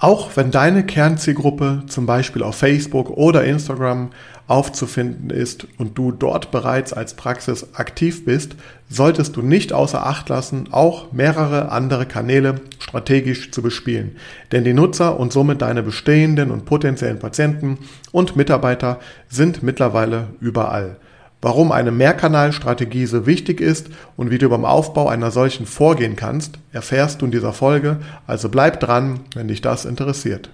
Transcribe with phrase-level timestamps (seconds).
[0.00, 4.10] Auch wenn deine Kernzielgruppe zum Beispiel auf Facebook oder Instagram
[4.46, 8.54] aufzufinden ist und du dort bereits als Praxis aktiv bist,
[8.88, 14.16] solltest du nicht außer Acht lassen, auch mehrere andere Kanäle strategisch zu bespielen.
[14.52, 17.78] Denn die Nutzer und somit deine bestehenden und potenziellen Patienten
[18.12, 20.96] und Mitarbeiter sind mittlerweile überall.
[21.40, 26.58] Warum eine Mehrkanalstrategie so wichtig ist und wie du beim Aufbau einer solchen vorgehen kannst,
[26.72, 30.50] erfährst du in dieser Folge, also bleib dran, wenn dich das interessiert.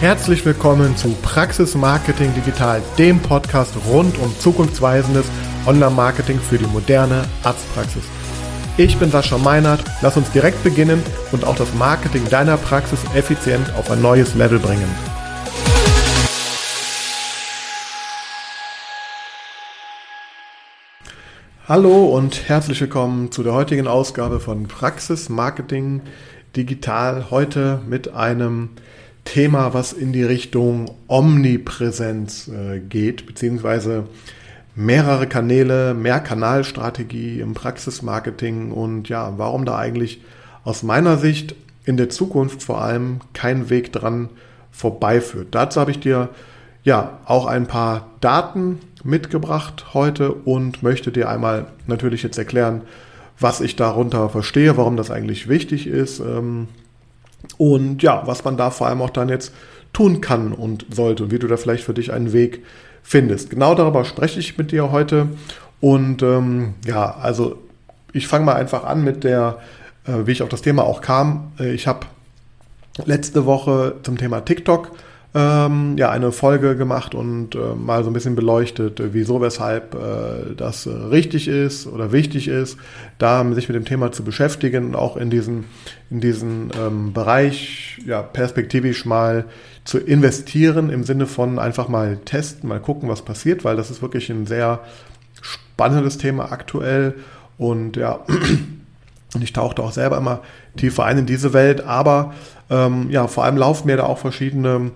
[0.00, 5.24] Herzlich willkommen zu Praxis Marketing Digital, dem Podcast rund um zukunftsweisendes
[5.64, 8.04] Online-Marketing für die moderne Arztpraxis.
[8.76, 13.72] Ich bin Sascha Meinert, lass uns direkt beginnen und auch das Marketing deiner Praxis effizient
[13.78, 15.21] auf ein neues Level bringen.
[21.72, 26.02] Hallo und herzlich willkommen zu der heutigen Ausgabe von Praxis Marketing
[26.54, 27.30] Digital.
[27.30, 28.68] Heute mit einem
[29.24, 34.04] Thema, was in die Richtung Omnipräsenz äh, geht, beziehungsweise
[34.74, 40.20] mehrere Kanäle, mehr Kanalstrategie im Praxismarketing und ja, warum da eigentlich
[40.64, 41.54] aus meiner Sicht
[41.86, 44.28] in der Zukunft vor allem kein Weg dran
[44.72, 45.48] vorbeiführt.
[45.52, 46.28] Dazu habe ich dir
[46.84, 52.82] ja auch ein paar Daten mitgebracht heute und möchte dir einmal natürlich jetzt erklären,
[53.38, 56.68] was ich darunter verstehe, warum das eigentlich wichtig ist ähm,
[57.56, 59.52] und ja, was man da vor allem auch dann jetzt
[59.92, 62.64] tun kann und sollte und wie du da vielleicht für dich einen Weg
[63.02, 63.50] findest.
[63.50, 65.28] Genau darüber spreche ich mit dir heute
[65.80, 67.58] und ähm, ja, also
[68.12, 69.58] ich fange mal einfach an mit der,
[70.06, 71.52] äh, wie ich auf das Thema auch kam.
[71.58, 72.06] Äh, ich habe
[73.04, 74.92] letzte Woche zum Thema TikTok
[75.34, 79.94] ähm, ja, eine Folge gemacht und äh, mal so ein bisschen beleuchtet, äh, wieso, weshalb
[79.94, 82.76] äh, das äh, richtig ist oder wichtig ist,
[83.16, 85.64] da sich mit dem Thema zu beschäftigen, auch in diesen,
[86.10, 89.46] in diesen ähm, Bereich ja, perspektivisch mal
[89.84, 94.02] zu investieren im Sinne von einfach mal testen, mal gucken, was passiert, weil das ist
[94.02, 94.80] wirklich ein sehr
[95.40, 97.14] spannendes Thema aktuell
[97.56, 98.20] und ja,
[99.34, 100.42] und ich tauchte auch selber immer
[100.76, 102.34] tiefer ein in diese Welt, aber
[102.68, 104.92] ähm, ja, vor allem laufen mir da auch verschiedene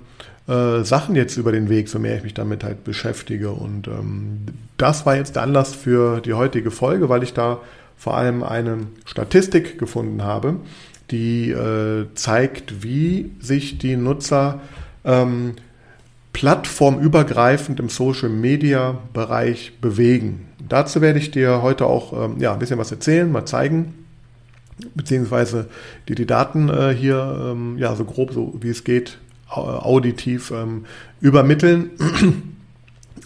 [0.49, 3.51] äh, Sachen jetzt über den Weg, so mehr ich mich damit halt beschäftige.
[3.51, 4.47] Und ähm,
[4.77, 7.61] das war jetzt der Anlass für die heutige Folge, weil ich da
[7.97, 10.57] vor allem eine Statistik gefunden habe,
[11.11, 14.61] die äh, zeigt, wie sich die Nutzer
[15.05, 15.55] ähm,
[16.33, 20.49] plattformübergreifend im Social Media Bereich bewegen.
[20.69, 23.95] Dazu werde ich dir heute auch ähm, ja, ein bisschen was erzählen, mal zeigen,
[24.95, 25.69] beziehungsweise
[26.09, 29.19] dir die Daten äh, hier ähm, ja, so grob, so wie es geht,
[29.49, 30.87] auditiv ähm,
[31.21, 31.91] übermitteln.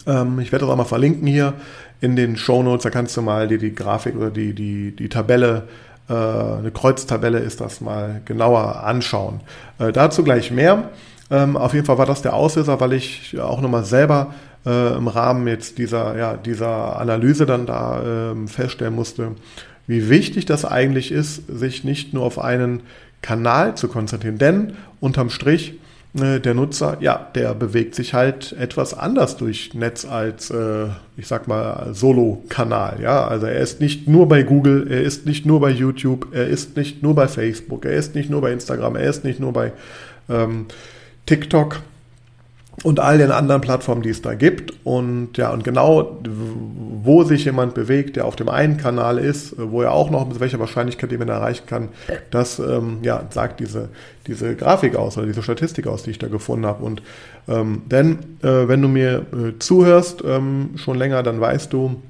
[0.07, 1.53] ähm, ich werde das auch mal verlinken hier
[1.99, 2.83] in den Show Notes.
[2.83, 5.67] Da kannst du mal dir die Grafik oder die, die, die Tabelle,
[6.09, 9.41] äh, eine Kreuztabelle ist das mal genauer anschauen.
[9.79, 10.89] Äh, dazu gleich mehr.
[11.29, 14.33] Ähm, auf jeden Fall war das der Auslöser, weil ich auch nochmal selber
[14.65, 19.31] äh, im Rahmen jetzt dieser, ja, dieser Analyse dann da ähm, feststellen musste,
[19.87, 22.81] wie wichtig das eigentlich ist, sich nicht nur auf einen
[23.21, 24.37] Kanal zu konzentrieren.
[24.37, 25.75] Denn unterm Strich
[26.13, 31.47] der Nutzer, ja, der bewegt sich halt etwas anders durch Netz als, äh, ich sag
[31.47, 32.99] mal, Solo-Kanal.
[33.01, 36.47] Ja, also er ist nicht nur bei Google, er ist nicht nur bei YouTube, er
[36.47, 39.53] ist nicht nur bei Facebook, er ist nicht nur bei Instagram, er ist nicht nur
[39.53, 39.71] bei
[40.29, 40.65] ähm,
[41.25, 41.81] TikTok,
[42.83, 44.73] und all den anderen Plattformen, die es da gibt.
[44.83, 46.19] Und ja, und genau,
[47.03, 50.39] wo sich jemand bewegt, der auf dem einen Kanal ist, wo er auch noch mit
[50.39, 51.89] welcher Wahrscheinlichkeit jemand erreichen kann,
[52.31, 53.89] das ähm, ja, sagt diese,
[54.27, 56.83] diese Grafik aus oder diese Statistik aus, die ich da gefunden habe.
[56.83, 57.03] Und
[57.47, 62.01] ähm, denn äh, wenn du mir äh, zuhörst ähm, schon länger, dann weißt du,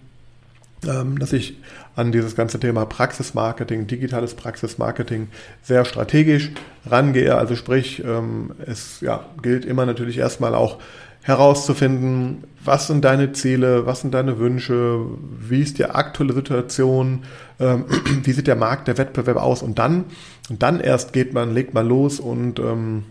[0.87, 1.57] ähm, dass ich
[1.95, 5.27] an dieses ganze Thema Praxismarketing, digitales Praxismarketing
[5.61, 6.51] sehr strategisch
[6.85, 7.35] rangehe.
[7.35, 10.77] Also sprich, ähm, es ja, gilt immer natürlich erstmal auch
[11.21, 15.01] herauszufinden, was sind deine Ziele, was sind deine Wünsche,
[15.39, 17.23] wie ist die aktuelle Situation,
[17.59, 17.85] ähm,
[18.23, 20.05] wie sieht der Markt, der Wettbewerb aus und dann,
[20.49, 23.03] und dann erst geht man, legt man los und ähm,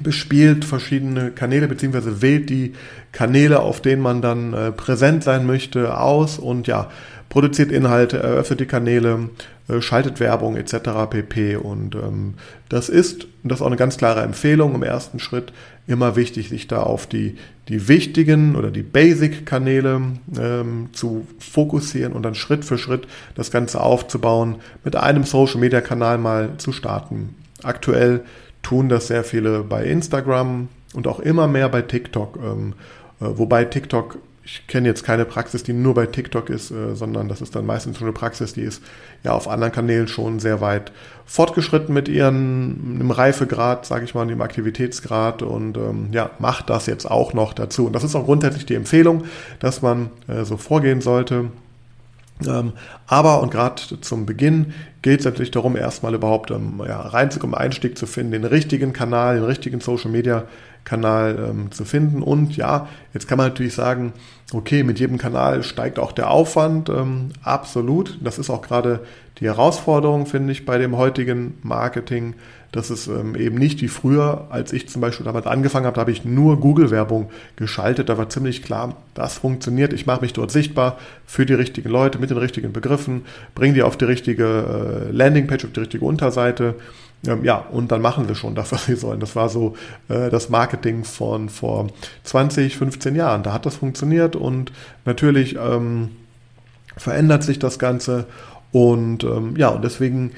[0.00, 2.74] bespielt verschiedene Kanäle beziehungsweise wählt die
[3.12, 6.90] Kanäle, auf denen man dann äh, präsent sein möchte, aus und ja,
[7.28, 9.30] produziert Inhalte, eröffnet die Kanäle,
[9.68, 10.76] äh, schaltet Werbung etc.
[11.10, 11.56] pp.
[11.56, 12.34] Und ähm,
[12.68, 15.52] das ist, und das ist auch eine ganz klare Empfehlung im ersten Schritt,
[15.86, 17.36] immer wichtig, sich da auf die,
[17.68, 20.00] die wichtigen oder die Basic-Kanäle
[20.38, 26.50] ähm, zu fokussieren und dann Schritt für Schritt das Ganze aufzubauen, mit einem Social-Media-Kanal mal
[26.58, 27.34] zu starten.
[27.62, 28.22] Aktuell
[28.62, 32.38] tun das sehr viele bei Instagram und auch immer mehr bei TikTok.
[32.42, 32.74] Ähm,
[33.20, 37.28] äh, wobei TikTok ich kenne jetzt keine Praxis, die nur bei TikTok ist, äh, sondern
[37.28, 38.80] das ist dann meistens schon eine Praxis, die ist
[39.24, 40.92] ja auf anderen Kanälen schon sehr weit
[41.24, 46.86] fortgeschritten mit ihren im Reifegrad, sage ich mal, dem Aktivitätsgrad und ähm, ja, macht das
[46.86, 47.86] jetzt auch noch dazu.
[47.86, 49.24] Und das ist auch grundsätzlich die Empfehlung,
[49.58, 51.50] dass man äh, so vorgehen sollte.
[52.46, 52.74] Ähm,
[53.08, 57.98] aber und gerade zum Beginn geht es natürlich darum, erstmal überhaupt ähm, ja, reinzukommen, Einstieg
[57.98, 60.44] zu finden, den richtigen Kanal, den richtigen Social Media
[60.86, 62.22] Kanal ähm, zu finden.
[62.22, 64.14] Und ja, jetzt kann man natürlich sagen,
[64.52, 66.88] okay, mit jedem Kanal steigt auch der Aufwand.
[66.88, 68.18] Ähm, absolut.
[68.22, 69.00] Das ist auch gerade
[69.40, 72.34] die Herausforderung, finde ich, bei dem heutigen Marketing.
[72.70, 76.02] Das ist ähm, eben nicht wie früher, als ich zum Beispiel damals angefangen habe, da
[76.02, 78.08] habe ich nur Google-Werbung geschaltet.
[78.08, 79.92] Da war ziemlich klar, das funktioniert.
[79.92, 83.24] Ich mache mich dort sichtbar für die richtigen Leute mit den richtigen Begriffen,
[83.54, 86.76] bringe die auf die richtige äh, Landingpage, auf die richtige Unterseite
[87.26, 89.20] ähm, ja, und dann machen sie schon das, was sie sollen.
[89.20, 89.74] Das war so
[90.08, 91.88] äh, das Marketing von vor
[92.24, 93.42] 20, 15 Jahren.
[93.42, 94.72] Da hat das funktioniert und
[95.04, 96.10] natürlich ähm,
[96.96, 98.26] verändert sich das Ganze
[98.72, 100.32] und ähm, ja, und deswegen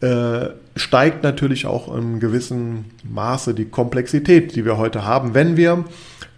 [0.00, 5.84] äh, steigt natürlich auch in gewissem Maße die Komplexität, die wir heute haben, wenn wir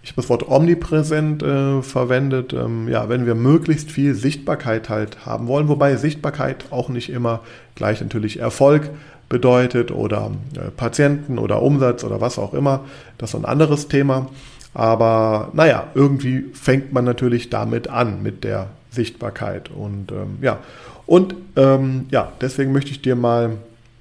[0.06, 5.26] ich habe das Wort omnipräsent äh, verwendet, ähm, ja, wenn wir möglichst viel Sichtbarkeit halt
[5.26, 7.40] haben wollen, wobei Sichtbarkeit auch nicht immer
[7.74, 8.90] gleich natürlich Erfolg
[9.28, 12.84] bedeutet oder äh, Patienten oder Umsatz oder was auch immer.
[13.18, 14.28] Das ist ein anderes Thema.
[14.74, 19.70] Aber naja, irgendwie fängt man natürlich damit an, mit der Sichtbarkeit.
[19.70, 20.58] Und ähm, ja,
[21.06, 23.56] und ähm, ja, deswegen möchte ich dir mal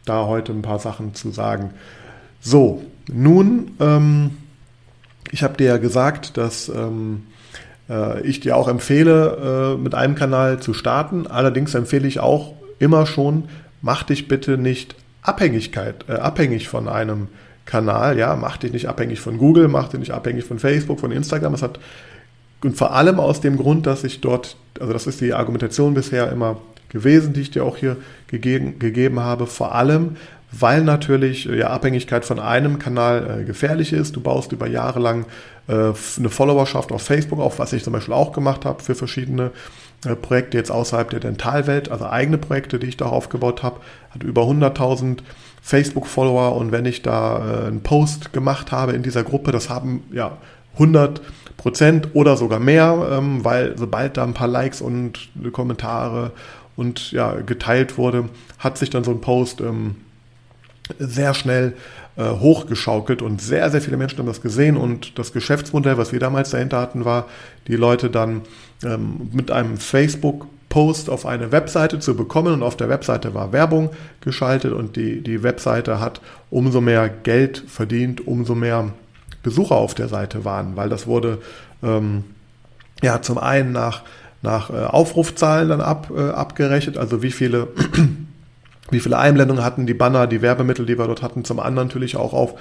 [0.06, 1.72] da heute ein paar Sachen zu sagen.
[2.42, 4.32] So, nun, ähm,
[5.32, 7.24] ich habe dir ja gesagt, dass ähm,
[7.90, 11.28] äh, ich dir auch empfehle, äh, mit einem Kanal zu starten.
[11.28, 13.46] Allerdings empfehle ich auch immer schon,
[13.82, 14.96] mach dich bitte nicht
[15.28, 17.28] Abhängigkeit, äh, abhängig von einem
[17.66, 21.12] Kanal, ja, mach dich nicht abhängig von Google, mach dich nicht abhängig von Facebook, von
[21.12, 21.54] Instagram.
[21.54, 21.80] Es hat
[22.64, 26.32] und vor allem aus dem Grund, dass ich dort, also das ist die Argumentation bisher
[26.32, 26.58] immer
[26.90, 30.16] gewesen, die ich dir auch hier gegeben, gegeben habe, vor allem,
[30.52, 34.16] weil natürlich äh, ja, Abhängigkeit von einem Kanal äh, gefährlich ist.
[34.16, 35.26] Du baust über Jahre lang
[35.68, 39.52] äh, eine Followerschaft auf Facebook auf, was ich zum Beispiel auch gemacht habe für verschiedene
[40.22, 43.80] Projekte jetzt außerhalb der Dentalwelt, also eigene Projekte, die ich da aufgebaut habe,
[44.12, 45.20] hat über 100.000
[45.62, 50.04] Facebook-Follower und wenn ich da äh, einen Post gemacht habe in dieser Gruppe, das haben
[50.12, 50.38] ja
[50.74, 51.22] 100
[51.58, 56.32] Prozent oder sogar mehr, ähm, weil sobald da ein paar Likes und Kommentare
[56.76, 59.96] und ja geteilt wurde, hat sich dann so ein Post ähm,
[61.00, 61.74] sehr schnell
[62.18, 66.20] äh, hochgeschaukelt und sehr, sehr viele Menschen haben das gesehen und das Geschäftsmodell, was wir
[66.20, 67.26] damals dahinter hatten, war,
[67.68, 68.42] die Leute dann
[68.84, 72.54] ähm, mit einem Facebook-Post auf eine Webseite zu bekommen.
[72.54, 73.90] Und auf der Webseite war Werbung
[74.22, 78.92] geschaltet und die, die Webseite hat umso mehr Geld verdient, umso mehr
[79.44, 81.40] Besucher auf der Seite waren, weil das wurde
[81.84, 82.24] ähm,
[83.04, 84.02] ja zum einen nach,
[84.42, 87.68] nach äh, Aufrufzahlen dann ab, äh, abgerechnet, also wie viele
[88.92, 92.18] wie viele Einblendungen hatten die Banner, die Werbemittel, die wir dort hatten, zum anderen natürlich
[92.18, 92.56] auch auf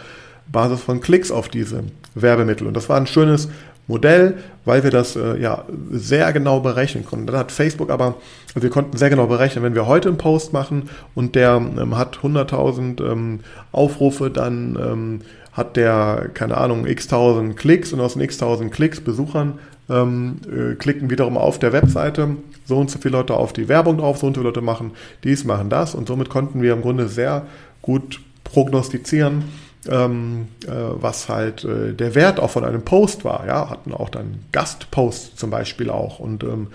[0.51, 1.85] Basis von Klicks auf diese
[2.15, 2.67] Werbemittel.
[2.67, 3.49] Und das war ein schönes
[3.87, 7.27] Modell, weil wir das äh, ja sehr genau berechnen konnten.
[7.27, 8.17] Dann hat Facebook aber,
[8.55, 12.19] wir konnten sehr genau berechnen, wenn wir heute einen Post machen und der ähm, hat
[12.19, 13.41] 100.000 ähm,
[13.73, 15.21] Aufrufe, dann ähm,
[15.53, 19.59] hat der, keine Ahnung, x tausend Klicks und aus den x tausend Klicks Besuchern
[19.89, 23.99] ähm, äh, klicken wiederum auf der Webseite so und so viele Leute auf die Werbung
[23.99, 24.93] drauf, so und so viele Leute machen
[25.23, 27.47] dies, machen das und somit konnten wir im Grunde sehr
[27.83, 29.45] gut prognostizieren,
[29.89, 33.47] ähm, äh, was halt äh, der Wert auch von einem Post war.
[33.47, 36.69] Ja, hatten auch dann Gastposts zum Beispiel auch und ähm,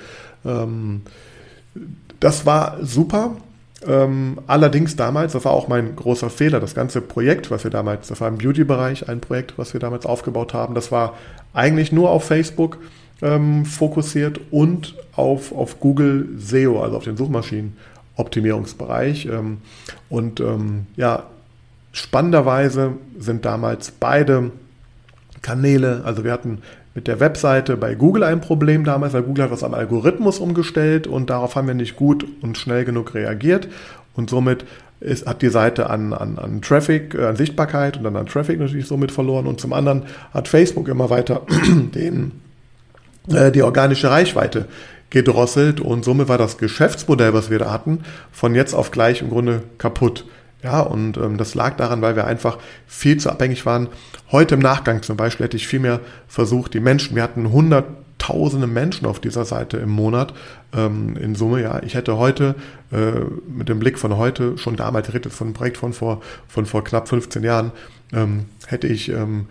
[0.46, 1.01] ähm,
[2.20, 3.36] das war super.
[3.88, 8.10] Ähm, allerdings damals, das war auch mein großer Fehler, das ganze Projekt, was wir damals,
[8.10, 11.13] das war im Beauty-Bereich ein Projekt, was wir damals aufgebaut haben, das war
[11.54, 12.80] eigentlich nur auf Facebook
[13.22, 19.28] ähm, fokussiert und auf, auf Google SEO, also auf den Suchmaschinenoptimierungsbereich.
[19.28, 19.60] Ähm,
[20.10, 20.44] und
[20.98, 21.24] ja,
[21.91, 24.51] spannenderweise sind damals beide
[25.41, 26.62] Kanäle, also wir hatten
[26.96, 31.08] mit der Webseite bei Google ein Problem damals, weil Google hat was am Algorithmus umgestellt
[31.08, 33.67] und darauf haben wir nicht gut und schnell genug reagiert.
[34.15, 34.65] Und somit
[35.00, 38.60] ist, hat die Seite an, an, an Traffic, äh, an Sichtbarkeit und dann an Traffic
[38.60, 39.48] natürlich somit verloren.
[39.48, 40.03] Und zum anderen
[40.34, 41.43] hat Facebook immer weiter
[41.96, 42.34] den
[43.29, 44.65] äh, die organische Reichweite
[45.10, 45.79] gedrosselt.
[45.79, 48.00] Und somit war das Geschäftsmodell, was wir da hatten,
[48.31, 50.25] von jetzt auf gleich im Grunde kaputt.
[50.62, 53.88] Ja, und ähm, das lag daran, weil wir einfach viel zu abhängig waren.
[54.32, 58.68] Heute im Nachgang zum Beispiel hätte ich viel mehr versucht, die Menschen, wir hatten hunderttausende
[58.68, 60.34] Menschen auf dieser Seite im Monat
[60.75, 61.82] ähm, in Summe, ja.
[61.84, 62.56] Ich hätte heute
[62.92, 66.22] äh, mit dem Blick von heute, schon damals, ich rede von einem Projekt von vor,
[66.50, 67.72] von vor knapp 15 Jahren,
[68.12, 69.48] ähm, hätte ich ähm,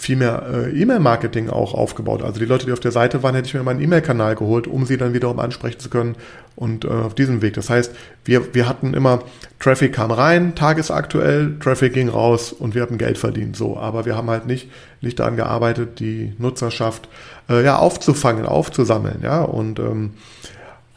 [0.00, 2.22] viel mehr äh, E-Mail-Marketing auch aufgebaut.
[2.22, 4.86] Also die Leute, die auf der Seite waren, hätte ich mir meinen E-Mail-Kanal geholt, um
[4.86, 6.16] sie dann wiederum ansprechen zu können
[6.56, 7.52] und äh, auf diesem Weg.
[7.52, 7.92] Das heißt,
[8.24, 9.22] wir, wir hatten immer,
[9.58, 13.56] Traffic kam rein, tagesaktuell, Traffic ging raus und wir hatten Geld verdient.
[13.56, 14.70] So, aber wir haben halt nicht,
[15.02, 17.08] nicht daran gearbeitet, die Nutzerschaft
[17.50, 20.14] äh, ja aufzufangen, aufzusammeln, ja und ähm,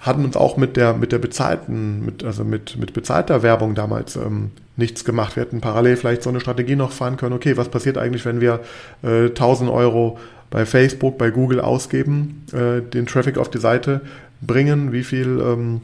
[0.03, 4.17] hatten uns auch mit der, mit der bezahlten, mit, also mit, mit bezahlter Werbung damals
[4.17, 5.37] ähm, nichts gemacht.
[5.37, 7.33] Wir hätten parallel vielleicht so eine Strategie noch fahren können.
[7.33, 8.59] Okay, was passiert eigentlich, wenn wir
[9.01, 10.19] äh, 1000 Euro
[10.51, 14.01] bei Facebook, bei Google ausgeben, äh, den Traffic auf die Seite
[14.41, 14.91] bringen?
[14.91, 15.81] Wie viel ähm,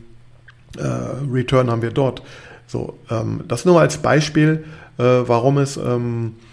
[0.77, 0.83] äh,
[1.31, 2.21] Return haben wir dort?
[2.67, 4.65] So, ähm, das nur als Beispiel,
[4.97, 6.48] äh, warum es ähm, äh,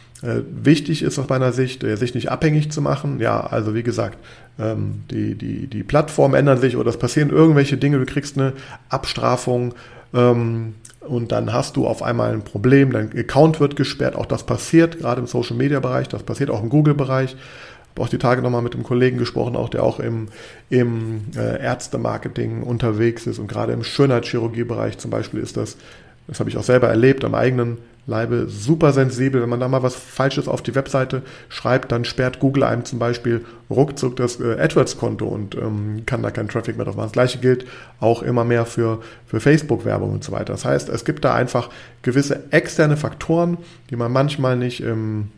[0.49, 3.21] wichtig ist aus meiner Sicht, äh, sich nicht abhängig zu machen.
[3.21, 4.19] Ja, also wie gesagt,
[4.59, 8.53] ähm, die, die, die Plattformen ändern sich oder es passieren irgendwelche Dinge, du kriegst eine
[8.89, 9.75] Abstrafung
[10.15, 14.45] ähm, und dann hast du auf einmal ein Problem, dein Account wird gesperrt, auch das
[14.45, 17.33] passiert, gerade im Social Media Bereich, das passiert auch im Google Bereich.
[17.35, 20.29] Ich habe auch die Tage nochmal mit einem Kollegen gesprochen, auch der auch im,
[20.69, 25.77] im äh, Ärztemarketing unterwegs ist und gerade im Schönheitschirurgie-Bereich zum Beispiel ist das,
[26.27, 29.43] das habe ich auch selber erlebt am eigenen Leibe super sensibel.
[29.43, 32.99] Wenn man da mal was Falsches auf die Webseite schreibt, dann sperrt Google einem zum
[32.99, 37.07] Beispiel ruckzuck das äh, AdWords-Konto und ähm, kann da keinen Traffic mehr drauf machen.
[37.07, 37.67] Das gleiche gilt
[37.99, 40.53] auch immer mehr für, für Facebook-Werbung und so weiter.
[40.53, 41.71] Das heißt, es gibt da einfach
[42.03, 43.59] gewisse externe Faktoren,
[43.91, 45.33] die man manchmal nicht im,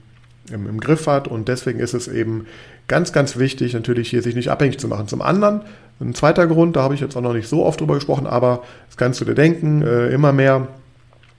[0.52, 2.46] im, im Griff hat und deswegen ist es eben
[2.87, 5.08] ganz, ganz wichtig, natürlich hier sich nicht abhängig zu machen.
[5.08, 5.62] Zum anderen,
[6.00, 8.62] ein zweiter Grund, da habe ich jetzt auch noch nicht so oft drüber gesprochen, aber
[8.88, 10.68] das kannst du dir denken, äh, immer mehr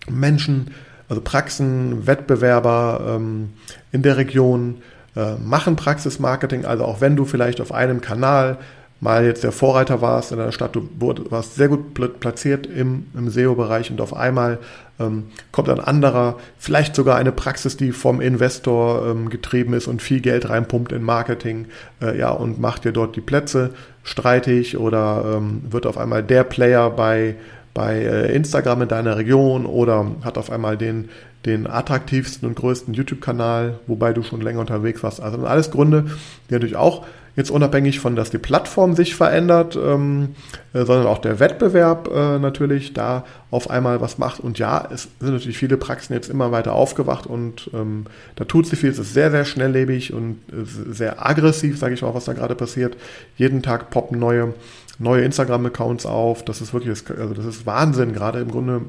[0.09, 0.71] Menschen
[1.09, 3.49] also Praxen, Wettbewerber ähm,
[3.91, 4.81] in der Region
[5.15, 6.65] äh, machen Praxismarketing.
[6.65, 8.57] Also auch wenn du vielleicht auf einem Kanal
[9.01, 10.87] mal jetzt der Vorreiter warst in der Stadt, du
[11.29, 14.59] warst sehr gut platziert im, im SEO-Bereich und auf einmal
[14.99, 20.01] ähm, kommt ein anderer, vielleicht sogar eine Praxis, die vom Investor ähm, getrieben ist und
[20.01, 21.67] viel Geld reinpumpt in Marketing,
[22.01, 23.71] äh, ja, und macht dir dort die Plätze
[24.03, 27.35] streitig oder ähm, wird auf einmal der Player bei
[27.73, 31.09] bei äh, Instagram in deiner Region oder hat auf einmal den,
[31.45, 35.21] den attraktivsten und größten YouTube-Kanal, wobei du schon länger unterwegs warst.
[35.21, 36.05] Also alles Gründe,
[36.49, 37.05] die natürlich auch
[37.39, 40.35] jetzt unabhängig von, dass die Plattform sich verändert, ähm,
[40.73, 44.41] äh, sondern auch der Wettbewerb äh, natürlich da auf einmal was macht.
[44.41, 48.67] Und ja, es sind natürlich viele Praxen jetzt immer weiter aufgewacht und ähm, da tut
[48.67, 48.89] sich viel.
[48.89, 52.55] Es ist sehr, sehr schnelllebig und äh, sehr aggressiv, sage ich mal, was da gerade
[52.55, 52.97] passiert.
[53.38, 54.53] Jeden Tag poppen neue
[55.00, 56.46] neue Instagram-Accounts auf.
[56.46, 58.13] Das ist wirklich, also das ist Wahnsinn.
[58.13, 58.82] Gerade im Grunde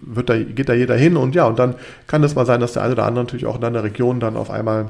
[0.00, 1.74] wird da, geht da jeder hin und ja, und dann
[2.06, 4.36] kann es mal sein, dass der eine oder andere natürlich auch in deiner Region dann
[4.36, 4.86] auf einmal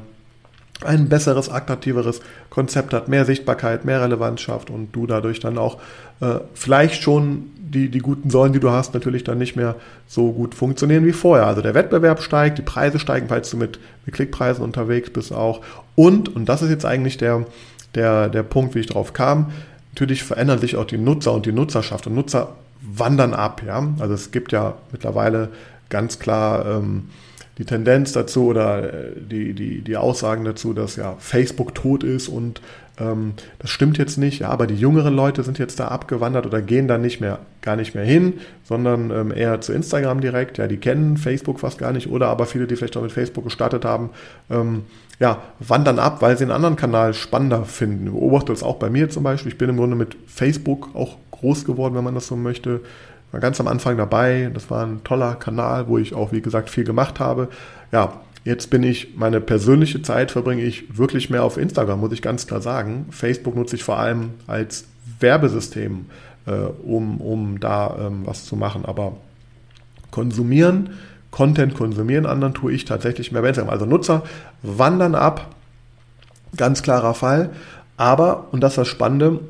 [0.84, 2.20] ein besseres, attraktiveres
[2.50, 5.78] Konzept hat, mehr Sichtbarkeit, mehr Relevanz schafft und du dadurch dann auch
[6.20, 9.74] äh, vielleicht schon die, die guten Säulen, die du hast, natürlich dann nicht mehr
[10.06, 11.46] so gut funktionieren wie vorher.
[11.46, 15.60] Also der Wettbewerb steigt, die Preise steigen, falls du mit, mit Klickpreisen unterwegs bist auch.
[15.96, 17.44] Und, und das ist jetzt eigentlich der,
[17.94, 19.52] der, der Punkt, wie ich drauf kam,
[19.98, 23.62] natürlich verändern sich auch die Nutzer und die Nutzerschaft und Nutzer wandern ab.
[23.66, 23.92] Ja?
[23.98, 25.48] Also es gibt ja mittlerweile
[25.88, 27.10] ganz klar ähm,
[27.58, 32.28] die Tendenz dazu oder äh, die, die, die Aussagen dazu, dass ja Facebook tot ist
[32.28, 32.60] und
[33.00, 36.62] ähm, das stimmt jetzt nicht, ja, aber die jüngeren Leute sind jetzt da abgewandert oder
[36.62, 40.58] gehen da nicht mehr, gar nicht mehr hin, sondern ähm, eher zu Instagram direkt.
[40.58, 43.44] Ja, die kennen Facebook fast gar nicht oder aber viele, die vielleicht auch mit Facebook
[43.44, 44.10] gestartet haben,
[44.50, 44.82] ähm,
[45.20, 48.06] ja, wandern ab, weil sie einen anderen Kanal spannender finden.
[48.06, 49.52] Ich beobachte das auch bei mir zum Beispiel.
[49.52, 52.80] Ich bin im Grunde mit Facebook auch groß geworden, wenn man das so möchte.
[53.32, 54.50] War ganz am Anfang dabei.
[54.54, 57.48] Das war ein toller Kanal, wo ich auch, wie gesagt, viel gemacht habe.
[57.92, 62.22] Ja, jetzt bin ich, meine persönliche Zeit verbringe ich wirklich mehr auf Instagram, muss ich
[62.22, 63.06] ganz klar sagen.
[63.10, 64.86] Facebook nutze ich vor allem als
[65.20, 66.06] Werbesystem,
[66.46, 68.84] äh, um, um da ähm, was zu machen.
[68.84, 69.16] Aber
[70.10, 70.90] konsumieren
[71.30, 73.70] Content konsumieren, anderen tue ich tatsächlich mehr bei Instagram.
[73.70, 74.22] Also Nutzer
[74.62, 75.54] wandern ab,
[76.56, 77.50] ganz klarer Fall.
[77.96, 79.40] Aber, und das ist das Spannende,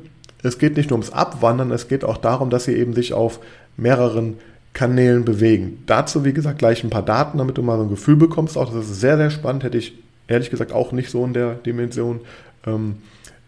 [0.43, 3.39] es geht nicht nur ums Abwandern, es geht auch darum, dass sie eben sich auf
[3.77, 4.37] mehreren
[4.73, 5.83] Kanälen bewegen.
[5.85, 8.57] Dazu, wie gesagt, gleich ein paar Daten, damit du mal so ein Gefühl bekommst.
[8.57, 9.93] Auch das ist sehr, sehr spannend, hätte ich
[10.27, 12.21] ehrlich gesagt auch nicht so in der Dimension
[12.65, 12.97] ähm,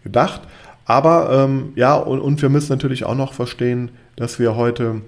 [0.04, 0.42] gedacht.
[0.86, 5.02] Aber ähm, ja, und, und wir müssen natürlich auch noch verstehen, dass wir heute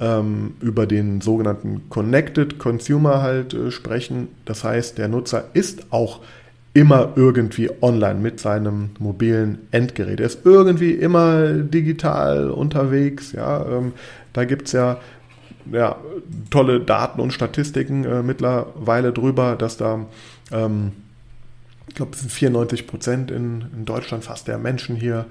[0.00, 4.28] ähm, über den sogenannten Connected Consumer halt äh, sprechen.
[4.44, 6.20] Das heißt, der Nutzer ist auch
[6.72, 10.20] immer irgendwie online mit seinem mobilen Endgerät.
[10.20, 13.32] Er ist irgendwie immer digital unterwegs.
[13.32, 13.92] Ja, ähm,
[14.32, 14.98] da gibt es ja,
[15.70, 15.96] ja
[16.50, 20.06] tolle Daten und Statistiken äh, mittlerweile drüber, dass da
[20.52, 20.92] ähm,
[21.88, 25.26] ich glaube, es sind 94 Prozent in, in, Deutschland fast der Menschen hier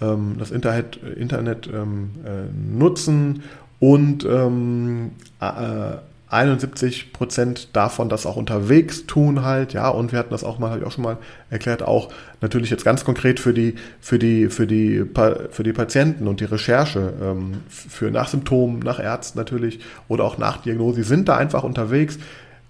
[0.00, 3.42] ähm, das Internet, Internet ähm, äh, nutzen
[3.80, 5.10] und ähm,
[5.40, 5.96] äh,
[6.34, 10.70] 71 Prozent davon das auch unterwegs tun halt, ja, und wir hatten das auch mal,
[10.70, 11.18] habe ich auch schon mal
[11.50, 12.10] erklärt, auch
[12.40, 15.04] natürlich jetzt ganz konkret für die, für die, für die,
[15.50, 20.38] für die Patienten und die Recherche, ähm, für nach Symptomen, nach Ärzten natürlich oder auch
[20.38, 22.18] nach Diagnose, die sind da einfach unterwegs.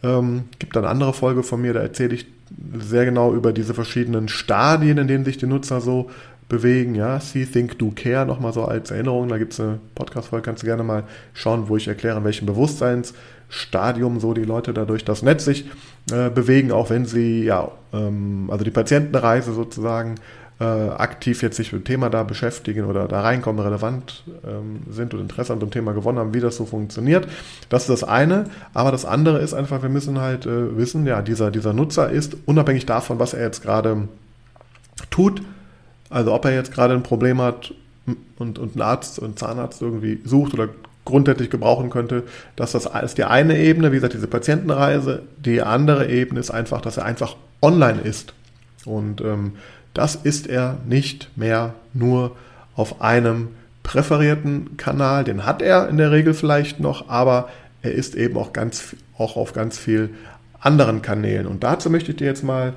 [0.03, 2.27] Ähm, gibt dann eine andere Folge von mir, da erzähle ich
[2.79, 6.11] sehr genau über diese verschiedenen Stadien, in denen sich die Nutzer so
[6.49, 6.95] bewegen.
[6.95, 9.29] Ja, See, Think, Do, Care nochmal so als Erinnerung.
[9.29, 12.47] Da gibt es eine Podcast-Folge, kannst du gerne mal schauen, wo ich erkläre, in welchem
[13.49, 15.67] Bewusstseinsstadium so die Leute da durch das Netz sich
[16.13, 20.17] äh, bewegen, auch wenn sie, ja, ähm, also die Patientenreise sozusagen
[20.61, 25.13] äh, aktiv jetzt sich mit dem Thema da beschäftigen oder da reinkommen, relevant ähm, sind
[25.13, 27.27] und Interesse an dem Thema gewonnen haben, wie das so funktioniert.
[27.69, 28.45] Das ist das eine.
[28.73, 32.37] Aber das andere ist einfach, wir müssen halt äh, wissen, ja, dieser, dieser Nutzer ist
[32.47, 34.09] unabhängig davon, was er jetzt gerade
[35.11, 35.43] tut,
[36.09, 37.75] also ob er jetzt gerade ein Problem hat
[38.39, 40.69] und, und einen Arzt und Zahnarzt irgendwie sucht oder
[41.05, 42.25] grundsätzlich gebrauchen könnte,
[42.57, 45.23] dass das ist die eine Ebene, wie gesagt, diese Patientenreise.
[45.45, 48.35] Die andere Ebene ist einfach, dass er einfach online ist.
[48.85, 49.53] Und ähm,
[49.93, 52.37] das ist er nicht mehr nur
[52.75, 53.49] auf einem
[53.83, 55.25] präferierten Kanal.
[55.25, 57.49] Den hat er in der Regel vielleicht noch, aber
[57.83, 60.11] er ist eben auch ganz, auch auf ganz viel
[60.59, 61.47] anderen Kanälen.
[61.47, 62.73] Und dazu möchte ich dir jetzt mal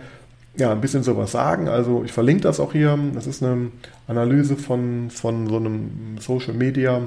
[0.57, 1.69] ja, ein bisschen sowas sagen.
[1.69, 2.98] Also ich verlinke das auch hier.
[3.13, 3.72] Das ist eine
[4.07, 7.01] Analyse von, von so einem Social Media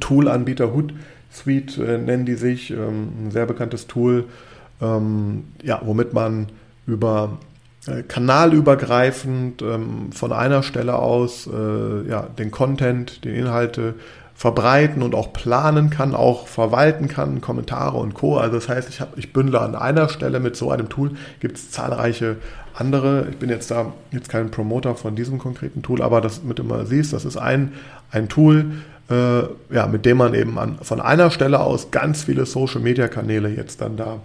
[0.00, 2.70] Tool-Anbieter Hootsuite äh, nennen die sich.
[2.70, 4.24] Ähm, ein sehr bekanntes Tool,
[4.80, 6.48] ähm, ja, womit man
[6.86, 7.38] über
[7.86, 13.94] äh, kanalübergreifend ähm, von einer Stelle aus äh, ja, den Content, die Inhalte
[14.34, 18.36] verbreiten und auch planen kann, auch verwalten kann, Kommentare und Co.
[18.36, 21.10] Also das heißt, ich, hab, ich bündle an einer Stelle mit so einem Tool,
[21.40, 22.36] gibt es zahlreiche
[22.72, 23.26] andere.
[23.30, 26.68] Ich bin jetzt da jetzt kein Promoter von diesem konkreten Tool, aber das mit dem
[26.68, 27.72] du siehst, das ist ein,
[28.12, 28.66] ein Tool,
[29.10, 29.42] äh,
[29.74, 33.96] ja, mit dem man eben an, von einer Stelle aus ganz viele Social-Media-Kanäle jetzt dann
[33.96, 34.20] da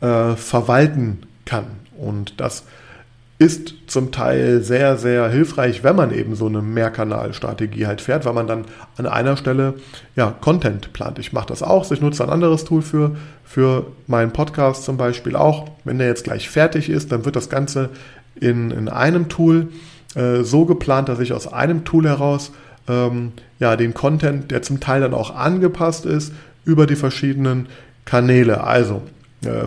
[0.00, 1.66] äh, verwalten kann.
[1.96, 2.64] Und das
[3.38, 8.32] ist zum Teil sehr, sehr hilfreich, wenn man eben so eine Mehrkanalstrategie halt fährt, weil
[8.32, 8.64] man dann
[8.96, 9.74] an einer Stelle
[10.16, 11.20] ja, Content plant.
[11.20, 15.36] Ich mache das auch, ich nutze ein anderes Tool für, für meinen Podcast zum Beispiel
[15.36, 15.70] auch.
[15.84, 17.90] Wenn der jetzt gleich fertig ist, dann wird das Ganze
[18.34, 19.68] in, in einem Tool
[20.16, 22.50] äh, so geplant, dass ich aus einem Tool heraus
[22.88, 26.32] ähm, ja, den Content, der zum Teil dann auch angepasst ist,
[26.64, 27.66] über die verschiedenen
[28.04, 28.64] Kanäle.
[28.64, 29.02] Also
[29.44, 29.66] äh, äh,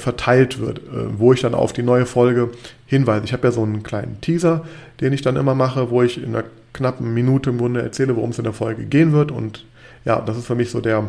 [0.00, 2.50] verteilt wird, äh, wo ich dann auf die neue Folge
[2.86, 3.24] hinweise.
[3.24, 4.64] Ich habe ja so einen kleinen Teaser,
[5.00, 8.30] den ich dann immer mache, wo ich in einer knappen Minute im Grunde erzähle, worum
[8.30, 9.30] es in der Folge gehen wird.
[9.30, 9.64] Und
[10.04, 11.08] ja, das ist für mich so der,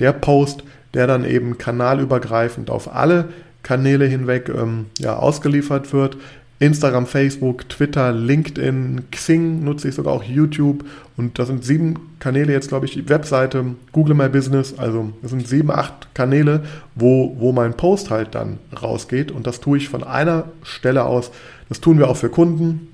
[0.00, 3.28] der Post, der dann eben kanalübergreifend auf alle
[3.62, 6.16] Kanäle hinweg ähm, ja, ausgeliefert wird.
[6.60, 10.84] Instagram, Facebook, Twitter, LinkedIn, Xing nutze ich sogar auch YouTube.
[11.16, 15.30] Und das sind sieben Kanäle jetzt, glaube ich, die Webseite, Google My Business, also das
[15.30, 16.62] sind sieben, acht Kanäle,
[16.94, 19.32] wo, wo mein Post halt dann rausgeht.
[19.32, 21.30] Und das tue ich von einer Stelle aus.
[21.70, 22.88] Das tun wir auch für Kunden.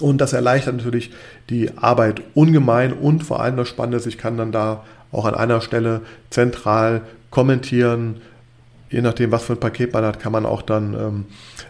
[0.00, 1.10] Und das erleichtert natürlich
[1.48, 2.92] die Arbeit ungemein.
[2.92, 7.00] Und vor allem das Spannende ist, ich kann dann da auch an einer Stelle zentral
[7.30, 8.16] kommentieren,
[8.90, 11.24] je nachdem, was für ein Paket man hat, kann man auch dann ähm,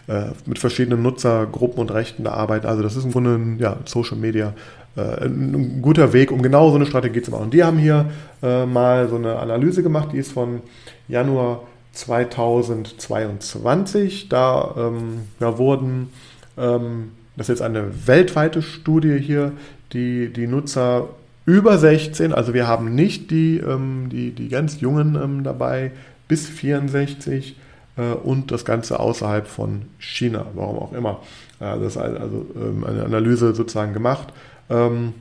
[0.07, 2.65] äh, mit verschiedenen Nutzergruppen und Rechten da arbeiten.
[2.67, 4.53] Also das ist im Grunde ein ja, Social Media
[4.95, 7.43] äh, ein guter Weg, um genau so eine Strategie zu machen.
[7.43, 8.09] Und die haben hier
[8.41, 10.61] äh, mal so eine Analyse gemacht, die ist von
[11.07, 11.61] Januar
[11.93, 14.27] 2022.
[14.29, 16.09] Da, ähm, da wurden,
[16.57, 19.53] ähm, das ist jetzt eine weltweite Studie hier,
[19.93, 21.07] die die Nutzer
[21.45, 25.91] über 16, also wir haben nicht die, ähm, die, die ganz Jungen ähm, dabei,
[26.31, 27.57] bis 64
[27.97, 31.19] äh, und das Ganze außerhalb von China, warum auch immer.
[31.59, 34.29] Äh, das ist also ähm, eine Analyse sozusagen gemacht,
[34.69, 35.11] ähm,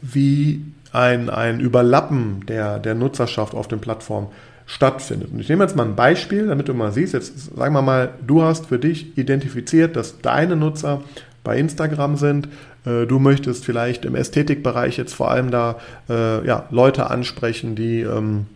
[0.00, 4.28] wie ein, ein Überlappen der, der Nutzerschaft auf den Plattformen
[4.66, 5.32] stattfindet.
[5.32, 8.10] Und ich nehme jetzt mal ein Beispiel, damit du mal siehst, jetzt sagen wir mal,
[8.24, 11.02] du hast für dich identifiziert, dass deine Nutzer
[11.42, 12.46] bei Instagram sind.
[12.86, 18.46] Äh, du möchtest vielleicht im Ästhetikbereich jetzt vor allem da ja, Leute ansprechen, die ähm,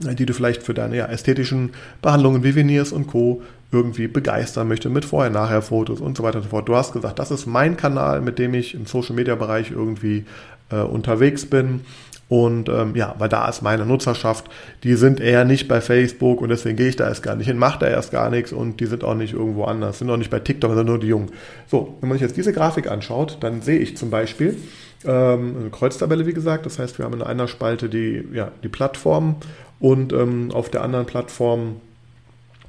[0.00, 1.70] die du vielleicht für deine ja, ästhetischen
[2.02, 3.42] Behandlungen wie Veneers und Co.
[3.72, 6.68] irgendwie begeistern möchtest mit Vorher-Nachher-Fotos und so weiter und so fort.
[6.68, 10.24] Du hast gesagt, das ist mein Kanal, mit dem ich im Social-Media-Bereich irgendwie
[10.70, 11.80] äh, unterwegs bin.
[12.28, 14.46] Und ähm, ja, weil da ist meine Nutzerschaft,
[14.82, 17.56] die sind eher nicht bei Facebook und deswegen gehe ich da erst gar nicht hin,
[17.56, 20.30] mache da erst gar nichts und die sind auch nicht irgendwo anders, sind auch nicht
[20.30, 21.30] bei TikTok, sondern nur die Jungen.
[21.68, 24.56] So, wenn man sich jetzt diese Grafik anschaut, dann sehe ich zum Beispiel
[25.04, 28.68] ähm, eine Kreuztabelle, wie gesagt, das heißt, wir haben in einer Spalte die, ja, die
[28.68, 29.36] Plattform
[29.80, 31.80] und ähm, auf der anderen Plattform,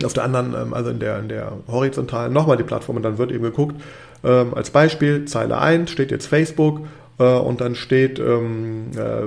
[0.04, 3.18] auf der anderen, ähm, also in der, in der horizontalen nochmal die Plattform und dann
[3.18, 3.76] wird eben geguckt,
[4.24, 6.82] ähm, als Beispiel, Zeile 1 steht jetzt Facebook
[7.20, 9.24] Äh, und dann steht ähm, äh,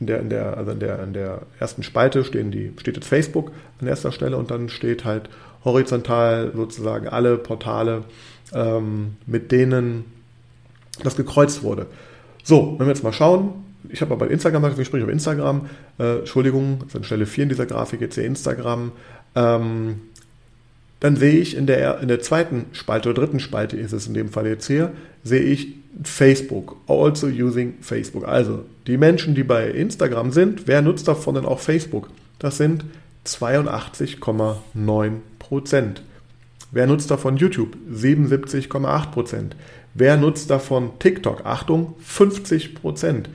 [0.00, 3.08] in, der, in, der, also in, der, in der ersten Spalte stehen die, steht jetzt
[3.08, 5.28] Facebook an erster Stelle und dann steht halt
[5.64, 8.04] horizontal sozusagen alle Portale,
[8.52, 10.04] ähm, mit denen
[11.02, 11.86] das gekreuzt wurde.
[12.44, 13.64] So, wenn wir jetzt mal schauen,
[13.94, 15.68] ich habe aber bei Instagram, ich spreche auf Instagram,
[16.00, 18.90] äh, Entschuldigung, ist an Stelle 4 in dieser Grafik jetzt hier Instagram,
[19.36, 20.00] ähm,
[20.98, 24.14] dann sehe ich in der, in der zweiten Spalte oder dritten Spalte ist es in
[24.14, 24.90] dem Fall jetzt hier,
[25.22, 28.26] sehe ich Facebook, also using Facebook.
[28.26, 32.10] Also die Menschen, die bei Instagram sind, wer nutzt davon denn auch Facebook?
[32.40, 32.84] Das sind
[33.26, 36.02] 82,9 Prozent.
[36.72, 37.76] Wer nutzt davon YouTube?
[37.92, 39.56] 77,8 Prozent.
[39.94, 41.46] Wer nutzt davon TikTok?
[41.46, 43.28] Achtung, 50 Prozent.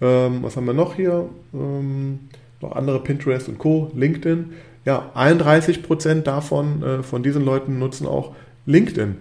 [0.00, 1.28] Ähm, was haben wir noch hier?
[1.52, 2.20] Ähm,
[2.60, 3.90] noch andere Pinterest und Co.
[3.94, 4.52] LinkedIn.
[4.84, 8.34] Ja, 31 Prozent davon, äh, von diesen Leuten nutzen auch
[8.66, 9.16] LinkedIn.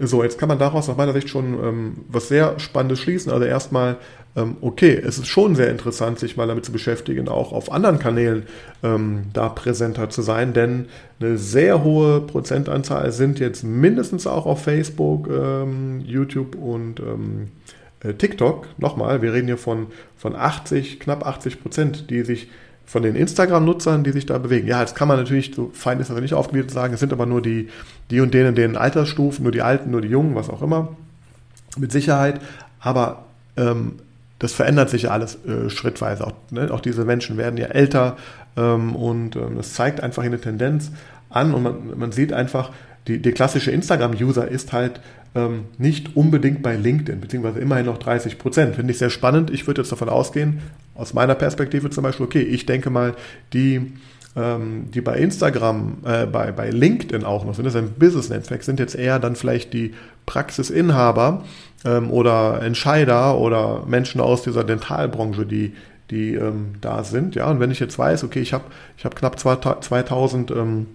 [0.00, 3.30] So, jetzt kann man daraus aus meiner Sicht schon ähm, was sehr Spannendes schließen.
[3.30, 3.96] Also erstmal,
[4.34, 8.00] ähm, okay, es ist schon sehr interessant, sich mal damit zu beschäftigen, auch auf anderen
[8.00, 8.44] Kanälen
[8.82, 10.86] ähm, da präsenter zu sein, denn
[11.20, 17.83] eine sehr hohe Prozentanzahl sind jetzt mindestens auch auf Facebook, ähm, YouTube und ähm, äh,
[18.12, 18.68] TikTok.
[18.78, 19.86] Nochmal, wir reden hier von,
[20.16, 22.48] von 80, knapp 80 Prozent, die sich
[22.86, 24.68] von den Instagram-Nutzern, die sich da bewegen.
[24.68, 27.26] Ja, jetzt kann man natürlich, so fein ist das nicht aufgegliedert sagen, es sind aber
[27.26, 27.68] nur die,
[28.10, 30.94] die und denen in den Altersstufen, nur die Alten, nur die Jungen, was auch immer,
[31.78, 32.40] mit Sicherheit.
[32.80, 33.24] Aber
[33.56, 33.94] ähm,
[34.38, 36.26] das verändert sich ja alles äh, schrittweise.
[36.26, 36.70] Auch, ne?
[36.70, 38.16] auch, diese Menschen werden ja älter
[38.56, 40.90] ähm, und ähm, das zeigt einfach eine Tendenz
[41.30, 42.70] an und man, man sieht einfach,
[43.06, 45.00] die, der klassische Instagram-User ist halt
[45.34, 48.76] ähm, nicht unbedingt bei LinkedIn, beziehungsweise immerhin noch 30 Prozent.
[48.76, 49.50] Finde ich sehr spannend.
[49.50, 50.60] Ich würde jetzt davon ausgehen,
[50.94, 53.14] aus meiner Perspektive zum Beispiel, okay, ich denke mal,
[53.52, 53.92] die,
[54.36, 58.62] ähm, die bei Instagram, äh, bei, bei LinkedIn auch noch sind, das ist ein Business-Netzwerk,
[58.62, 59.94] sind jetzt eher dann vielleicht die
[60.26, 61.44] Praxisinhaber
[61.84, 65.74] ähm, oder Entscheider oder Menschen aus dieser Dentalbranche, die
[66.10, 67.34] die ähm, da sind.
[67.34, 68.64] Ja, und wenn ich jetzt weiß, okay, ich habe
[68.96, 70.86] ich hab knapp 2000 ähm,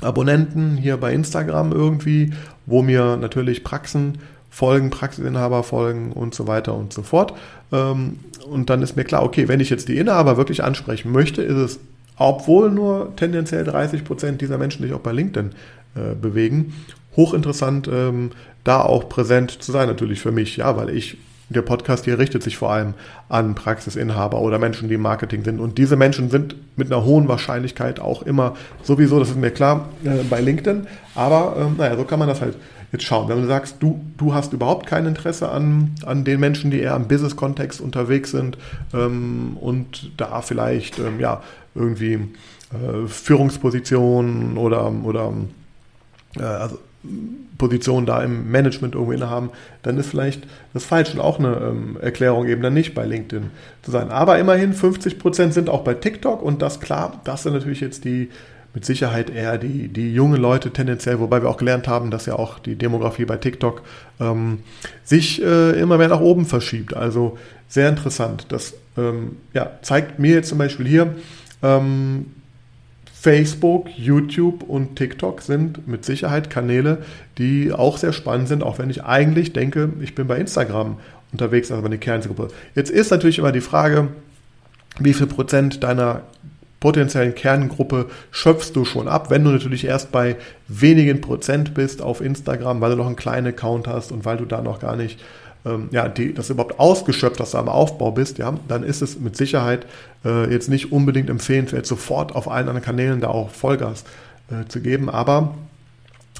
[0.00, 2.32] Abonnenten hier bei Instagram irgendwie,
[2.68, 4.18] wo mir natürlich Praxen
[4.50, 7.34] folgen, Praxisinhaber folgen und so weiter und so fort.
[7.72, 11.42] Ähm, und dann ist mir klar, okay, wenn ich jetzt die Inhaber wirklich ansprechen möchte,
[11.42, 11.80] ist es,
[12.16, 15.50] obwohl nur tendenziell 30 Prozent dieser Menschen sich auch bei LinkedIn
[15.94, 16.74] äh, bewegen,
[17.16, 18.30] hochinteressant, ähm,
[18.64, 21.16] da auch präsent zu sein, natürlich für mich, ja, weil ich
[21.48, 22.94] der Podcast hier richtet sich vor allem
[23.28, 25.60] an Praxisinhaber oder Menschen, die im Marketing sind.
[25.60, 29.88] Und diese Menschen sind mit einer hohen Wahrscheinlichkeit auch immer sowieso, das ist mir klar,
[30.04, 30.86] äh, bei LinkedIn.
[31.14, 32.56] Aber ähm, naja, so kann man das halt
[32.92, 33.28] jetzt schauen.
[33.28, 36.96] Wenn du sagst, du, du hast überhaupt kein Interesse an, an den Menschen, die eher
[36.96, 38.58] im Business-Kontext unterwegs sind
[38.94, 41.42] ähm, und da vielleicht ähm, ja,
[41.74, 45.32] irgendwie äh, Führungspositionen oder, oder
[46.38, 46.78] äh, also
[47.58, 49.50] Position da im Management irgendwo innehaben,
[49.82, 50.42] dann ist vielleicht
[50.74, 53.50] das falsch und auch eine ähm, Erklärung eben dann nicht bei LinkedIn
[53.82, 54.10] zu sein.
[54.10, 58.04] Aber immerhin 50 Prozent sind auch bei TikTok und das klar, das sind natürlich jetzt
[58.04, 58.30] die
[58.74, 62.34] mit Sicherheit eher die, die jungen Leute tendenziell, wobei wir auch gelernt haben, dass ja
[62.34, 63.82] auch die Demografie bei TikTok
[64.20, 64.60] ähm,
[65.04, 66.94] sich äh, immer mehr nach oben verschiebt.
[66.94, 68.46] Also sehr interessant.
[68.50, 71.14] Das ähm, ja, zeigt mir jetzt zum Beispiel hier,
[71.62, 72.26] ähm,
[73.20, 76.98] Facebook, YouTube und TikTok sind mit Sicherheit Kanäle,
[77.36, 80.98] die auch sehr spannend sind, auch wenn ich eigentlich denke, ich bin bei Instagram
[81.32, 82.48] unterwegs, also meine Kerngruppe.
[82.76, 84.08] Jetzt ist natürlich immer die Frage,
[85.00, 86.22] wie viel Prozent deiner
[86.78, 90.36] potenziellen Kerngruppe schöpfst du schon ab, wenn du natürlich erst bei
[90.68, 94.44] wenigen Prozent bist auf Instagram, weil du noch einen kleinen Account hast und weil du
[94.44, 95.18] da noch gar nicht
[95.64, 99.18] ähm, ja, die, das überhaupt ausgeschöpft, dass du am Aufbau bist, ja, dann ist es
[99.18, 99.86] mit Sicherheit
[100.24, 104.04] äh, jetzt nicht unbedingt empfehlenswert, sofort auf allen anderen Kanälen da auch Vollgas
[104.50, 105.08] äh, zu geben.
[105.10, 105.54] Aber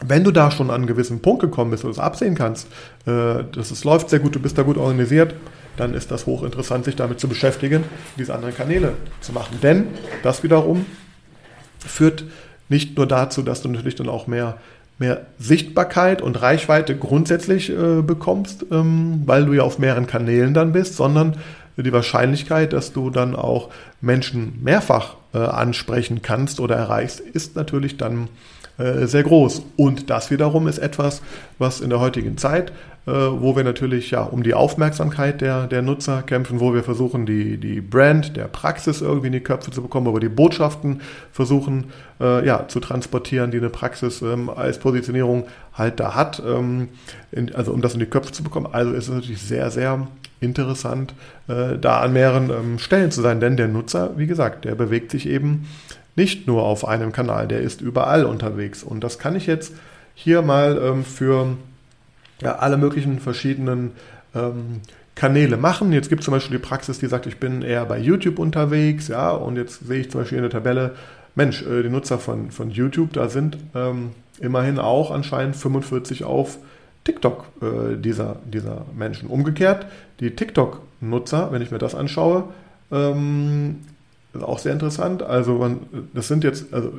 [0.04, 2.68] wenn du da schon an einen gewissen Punkt gekommen bist und es absehen kannst,
[3.06, 5.34] äh, dass es läuft sehr gut, du bist da gut organisiert,
[5.76, 7.84] dann ist das hochinteressant, sich damit zu beschäftigen,
[8.16, 9.58] diese anderen Kanäle zu machen.
[9.62, 9.86] Denn
[10.22, 10.86] das wiederum
[11.78, 12.24] führt
[12.68, 14.58] nicht nur dazu, dass du natürlich dann auch mehr
[14.98, 20.72] mehr Sichtbarkeit und Reichweite grundsätzlich äh, bekommst, ähm, weil du ja auf mehreren Kanälen dann
[20.72, 21.36] bist, sondern
[21.76, 27.96] die Wahrscheinlichkeit, dass du dann auch Menschen mehrfach äh, ansprechen kannst oder erreichst, ist natürlich
[27.96, 28.28] dann
[28.78, 29.62] äh, sehr groß.
[29.76, 31.22] Und das wiederum ist etwas,
[31.58, 32.72] was in der heutigen Zeit
[33.08, 37.24] äh, wo wir natürlich ja um die Aufmerksamkeit der, der Nutzer kämpfen, wo wir versuchen,
[37.24, 41.00] die, die Brand der Praxis irgendwie in die Köpfe zu bekommen, wo wir die Botschaften
[41.32, 41.86] versuchen
[42.20, 46.88] äh, ja, zu transportieren, die eine Praxis ähm, als Positionierung halt da hat, ähm,
[47.32, 48.68] in, also um das in die Köpfe zu bekommen.
[48.70, 50.06] Also ist es natürlich sehr, sehr
[50.40, 51.14] interessant,
[51.48, 55.12] äh, da an mehreren ähm, Stellen zu sein, denn der Nutzer, wie gesagt, der bewegt
[55.12, 55.66] sich eben
[56.18, 58.82] nicht nur auf einem Kanal, der ist überall unterwegs.
[58.82, 59.72] Und das kann ich jetzt
[60.14, 61.56] hier mal ähm, für
[62.42, 63.92] ja, alle möglichen verschiedenen
[64.34, 64.80] ähm,
[65.14, 65.92] Kanäle machen.
[65.92, 69.08] Jetzt gibt es zum Beispiel die Praxis, die sagt, ich bin eher bei YouTube unterwegs,
[69.08, 70.94] ja, und jetzt sehe ich zum Beispiel in der Tabelle,
[71.34, 76.58] Mensch, äh, die Nutzer von, von YouTube, da sind ähm, immerhin auch anscheinend 45 auf
[77.04, 79.28] TikTok äh, dieser, dieser Menschen.
[79.28, 79.86] Umgekehrt,
[80.20, 82.44] die TikTok-Nutzer, wenn ich mir das anschaue,
[82.90, 83.76] ähm,
[84.34, 85.22] ist auch sehr interessant.
[85.22, 85.80] Also man,
[86.14, 86.92] das sind jetzt, also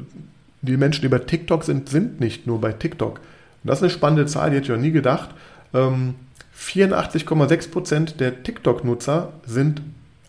[0.62, 3.20] die Menschen, die bei TikTok sind, sind nicht nur bei TikTok.
[3.64, 5.30] Und das ist eine spannende Zahl, die hätte ich noch nie gedacht.
[5.74, 6.16] Ähm,
[6.58, 9.82] 84,6% der TikTok-Nutzer sind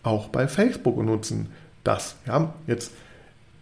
[0.03, 1.47] auch bei Facebook und nutzen
[1.83, 2.15] das.
[2.25, 2.91] Ja, jetzt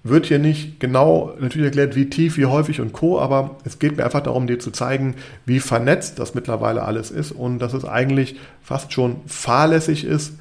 [0.04, 3.98] wird hier nicht genau natürlich erklärt, wie tief, wie häufig und co, aber es geht
[3.98, 7.84] mir einfach darum, dir zu zeigen, wie vernetzt das mittlerweile alles ist und dass es
[7.84, 10.34] eigentlich fast schon fahrlässig ist,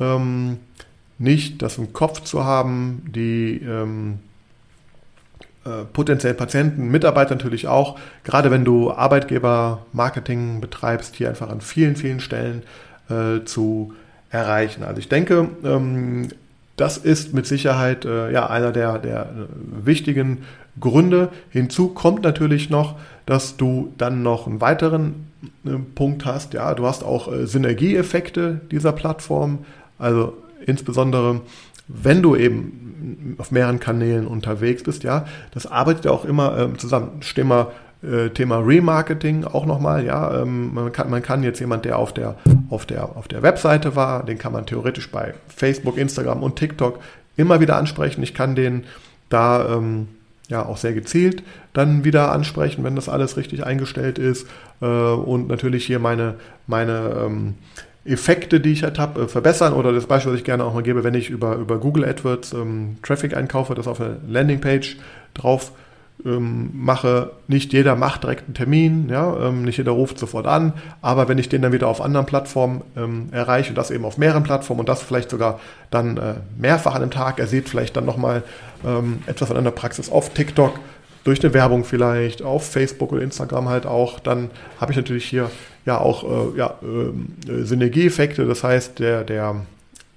[0.00, 0.58] ähm,
[1.18, 4.18] nicht das im Kopf zu haben, die ähm,
[5.64, 11.96] äh, potenziellen Patienten, Mitarbeiter natürlich auch, gerade wenn du Arbeitgeber-Marketing betreibst, hier einfach an vielen,
[11.96, 12.62] vielen Stellen
[13.08, 13.94] äh, zu
[14.30, 14.82] erreichen.
[14.82, 16.28] Also ich denke, ähm,
[16.76, 20.44] das ist mit Sicherheit äh, ja, einer der, der äh, wichtigen
[20.80, 21.28] Gründe.
[21.50, 22.96] Hinzu kommt natürlich noch,
[23.26, 25.30] dass du dann noch einen weiteren
[25.64, 26.52] äh, Punkt hast.
[26.52, 29.60] Ja, du hast auch äh, Synergieeffekte dieser Plattform.
[29.98, 31.40] Also insbesondere
[31.86, 36.78] wenn du eben auf mehreren Kanälen unterwegs bist, ja, das arbeitet ja auch immer ähm,
[36.78, 37.20] zusammen.
[37.20, 37.72] Thema,
[38.02, 42.14] äh, Thema Remarketing auch nochmal, ja, ähm, man, kann, man kann jetzt jemand, der auf
[42.14, 42.36] der,
[42.70, 47.00] auf, der, auf der Webseite war, den kann man theoretisch bei Facebook, Instagram und TikTok
[47.36, 48.22] immer wieder ansprechen.
[48.22, 48.84] Ich kann den
[49.28, 50.08] da ähm,
[50.48, 51.42] ja auch sehr gezielt
[51.74, 54.46] dann wieder ansprechen, wenn das alles richtig eingestellt ist
[54.80, 56.34] äh, und natürlich hier meine,
[56.66, 57.54] meine ähm,
[58.04, 60.82] Effekte, die ich halt habe, äh, verbessern oder das Beispiel, was ich gerne auch mal
[60.82, 64.96] gebe, wenn ich über, über Google AdWords ähm, Traffic einkaufe, das auf eine Landingpage
[65.32, 65.72] drauf
[66.24, 67.32] ähm, mache.
[67.48, 71.38] Nicht jeder macht direkt einen Termin, ja, ähm, nicht jeder ruft sofort an, aber wenn
[71.38, 74.88] ich den dann wieder auf anderen Plattformen ähm, erreiche, das eben auf mehreren Plattformen und
[74.88, 78.42] das vielleicht sogar dann äh, mehrfach an einem Tag, er sieht vielleicht dann nochmal
[78.86, 80.78] ähm, etwas von einer Praxis auf TikTok,
[81.24, 85.50] durch eine Werbung vielleicht, auf Facebook oder Instagram halt auch, dann habe ich natürlich hier
[85.86, 88.46] ja auch äh, ja, äh, Synergieeffekte.
[88.46, 89.56] Das heißt, der, der,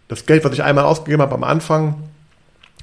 [0.08, 1.96] das Geld, was ich einmal ausgegeben habe am Anfang,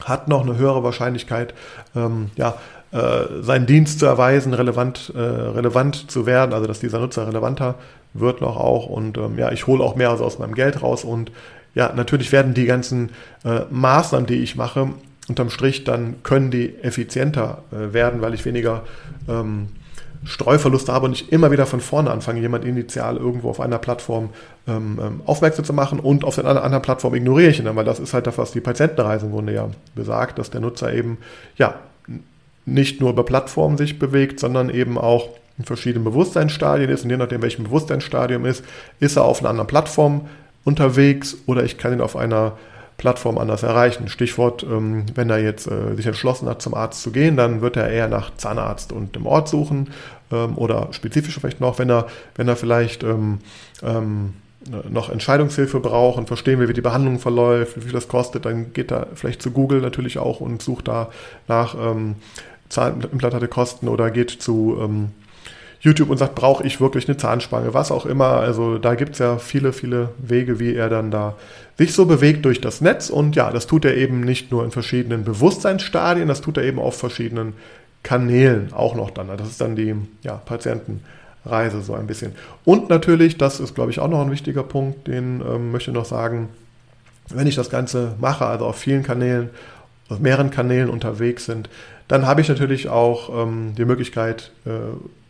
[0.04, 1.54] hat noch eine höhere Wahrscheinlichkeit,
[1.94, 2.56] ähm, ja,
[2.92, 7.76] äh, seinen Dienst zu erweisen, relevant, äh, relevant zu werden, also dass dieser Nutzer relevanter
[8.12, 11.32] wird noch auch und ähm, ja, ich hole auch mehr aus meinem Geld raus und
[11.74, 13.10] ja, natürlich werden die ganzen
[13.44, 14.90] äh, Maßnahmen, die ich mache,
[15.28, 18.84] unterm Strich, dann können die effizienter äh, werden, weil ich weniger
[19.28, 19.68] ähm,
[20.24, 24.30] Streuverluste habe und ich immer wieder von vorne anfange, jemand initial irgendwo auf einer Plattform
[24.66, 27.84] ähm, ähm aufmerksam zu machen und auf der anderen Plattform ignoriere ich ihn dann, weil
[27.84, 31.18] das ist halt das, was die Patientenreise im Grunde ja besagt, dass der Nutzer eben
[31.56, 31.74] ja
[32.66, 37.04] nicht nur über Plattformen sich bewegt, sondern eben auch in verschiedenen Bewusstseinsstadien ist.
[37.04, 38.64] Und je nachdem, welchem Bewusstseinsstadium ist,
[39.00, 40.28] ist er auf einer anderen Plattform
[40.64, 42.52] unterwegs oder ich kann ihn auf einer
[42.96, 44.08] Plattform anders erreichen.
[44.08, 47.76] Stichwort, ähm, wenn er jetzt äh, sich entschlossen hat, zum Arzt zu gehen, dann wird
[47.76, 49.90] er eher nach Zahnarzt und dem Ort suchen
[50.30, 53.40] ähm, oder spezifisch vielleicht noch, wenn er, wenn er vielleicht ähm,
[53.82, 54.34] ähm,
[54.88, 58.72] noch Entscheidungshilfe braucht und verstehen will, wie die Behandlung verläuft, wie viel das kostet, dann
[58.72, 61.10] geht er vielleicht zu Google natürlich auch und sucht da
[61.48, 62.16] nach ähm,
[62.70, 64.78] Zahnimplantate Kosten oder geht zu
[65.84, 68.40] YouTube und sagt, brauche ich wirklich eine Zahnspange, was auch immer.
[68.40, 71.36] Also da gibt es ja viele, viele Wege, wie er dann da
[71.76, 73.10] sich so bewegt durch das Netz.
[73.10, 76.78] Und ja, das tut er eben nicht nur in verschiedenen Bewusstseinsstadien, das tut er eben
[76.78, 77.52] auf verschiedenen
[78.02, 79.28] Kanälen auch noch dann.
[79.28, 82.32] Das ist dann die ja, Patientenreise so ein bisschen.
[82.64, 85.94] Und natürlich, das ist, glaube ich, auch noch ein wichtiger Punkt, den ähm, möchte ich
[85.94, 86.48] noch sagen,
[87.28, 89.50] wenn ich das Ganze mache, also auf vielen Kanälen,
[90.08, 91.68] auf mehreren Kanälen unterwegs sind,
[92.08, 94.70] dann habe ich natürlich auch ähm, die Möglichkeit, äh,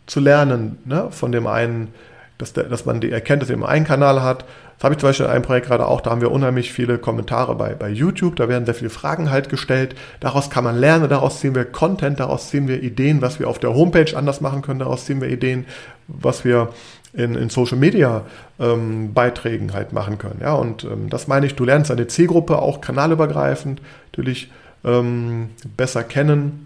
[0.05, 1.07] zu lernen ne?
[1.11, 1.89] von dem einen,
[2.37, 4.45] dass, der, dass man die Erkenntnis eben einen Kanal hat.
[4.77, 6.97] Das habe ich zum Beispiel in einem Projekt gerade auch, da haben wir unheimlich viele
[6.97, 9.95] Kommentare bei, bei YouTube, da werden sehr viele Fragen halt gestellt.
[10.19, 13.57] Daraus kann man lernen, daraus ziehen wir Content, daraus ziehen wir Ideen, was wir auf
[13.57, 15.65] der Homepage anders machen können, daraus ziehen wir Ideen,
[16.07, 16.69] was wir
[17.13, 18.23] in, in Social Media
[18.59, 20.41] ähm, Beiträgen halt machen können.
[20.41, 24.51] Ja, und ähm, das meine ich, du lernst deine Zielgruppe auch kanalübergreifend natürlich
[24.83, 26.64] ähm, besser kennen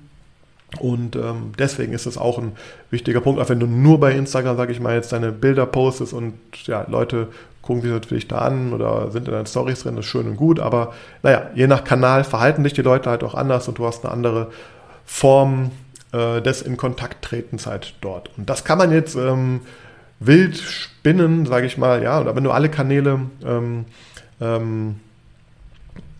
[0.77, 2.51] und ähm, deswegen ist es auch ein
[2.91, 6.13] wichtiger Punkt, auch wenn du nur bei Instagram, sage ich mal, jetzt deine Bilder postest
[6.13, 6.35] und
[6.67, 7.27] ja, Leute
[7.63, 10.37] gucken sich natürlich da an oder sind in deinen Stories drin, das ist schön und
[10.37, 13.85] gut, aber naja, je nach Kanal verhalten dich die Leute halt auch anders und du
[13.85, 14.51] hast eine andere
[15.05, 15.71] Form
[16.11, 18.29] äh, des in Kontakt tretens halt dort.
[18.37, 19.61] Und das kann man jetzt ähm,
[20.19, 23.85] wild spinnen, sage ich mal, ja, oder wenn du alle Kanäle ähm,
[24.39, 24.99] ähm,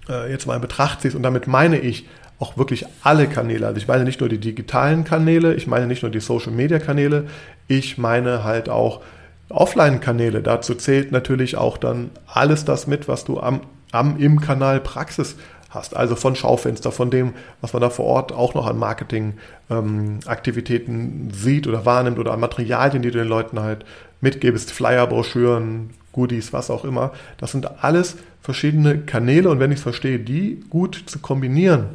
[0.09, 2.07] äh, jetzt mal in Betracht ziehst und damit meine ich,
[2.39, 3.67] auch wirklich alle Kanäle.
[3.67, 7.27] Also ich meine nicht nur die digitalen Kanäle, ich meine nicht nur die Social-Media-Kanäle,
[7.67, 9.01] ich meine halt auch
[9.49, 10.41] Offline-Kanäle.
[10.41, 15.35] Dazu zählt natürlich auch dann alles das mit, was du am, am im Kanal Praxis
[15.69, 15.95] hast.
[15.95, 21.31] Also von Schaufenster, von dem, was man da vor Ort auch noch an Marketingaktivitäten ähm,
[21.31, 23.83] sieht oder wahrnimmt oder an Materialien, die du den Leuten halt
[24.21, 27.11] mitgibst, Flyer, Broschüren, Goodies, was auch immer.
[27.37, 31.87] Das sind alles verschiedene Kanäle und wenn ich es verstehe, die gut zu kombinieren.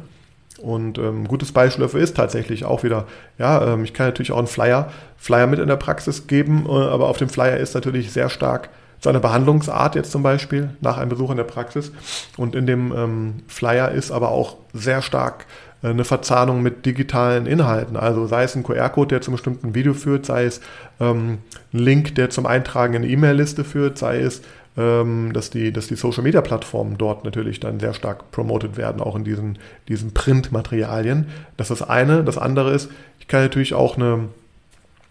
[0.65, 3.05] Und ähm, ein gutes Beispiel dafür ist tatsächlich auch wieder,
[3.37, 6.71] ja, ähm, ich kann natürlich auch einen Flyer, Flyer mit in der Praxis geben, äh,
[6.71, 10.97] aber auf dem Flyer ist natürlich sehr stark so eine Behandlungsart jetzt zum Beispiel nach
[10.97, 11.91] einem Besuch in der Praxis.
[12.37, 15.45] Und in dem ähm, Flyer ist aber auch sehr stark
[15.83, 17.95] äh, eine Verzahnung mit digitalen Inhalten.
[17.95, 20.61] Also sei es ein QR-Code, der zum bestimmten Video führt, sei es
[20.99, 21.37] ähm,
[21.73, 24.41] ein Link, der zum Eintragen in eine E-Mail-Liste führt, sei es,
[24.77, 29.23] ähm, dass die, dass die Social-Media-Plattformen dort natürlich dann sehr stark promotet werden, auch in
[29.23, 29.57] diesen,
[29.87, 31.27] diesen Print-Materialien.
[31.57, 32.23] Das ist das eine.
[32.23, 34.29] Das andere ist, ich kann natürlich auch eine,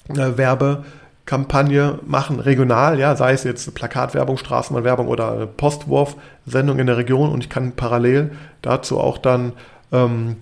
[0.09, 0.85] eine Werbe-
[1.27, 7.43] Kampagne machen, regional, ja, sei es jetzt Plakatwerbung, Straßenbahnwerbung oder Postwurf-Sendung in der Region und
[7.43, 9.53] ich kann parallel dazu auch dann
[9.91, 10.37] ähm,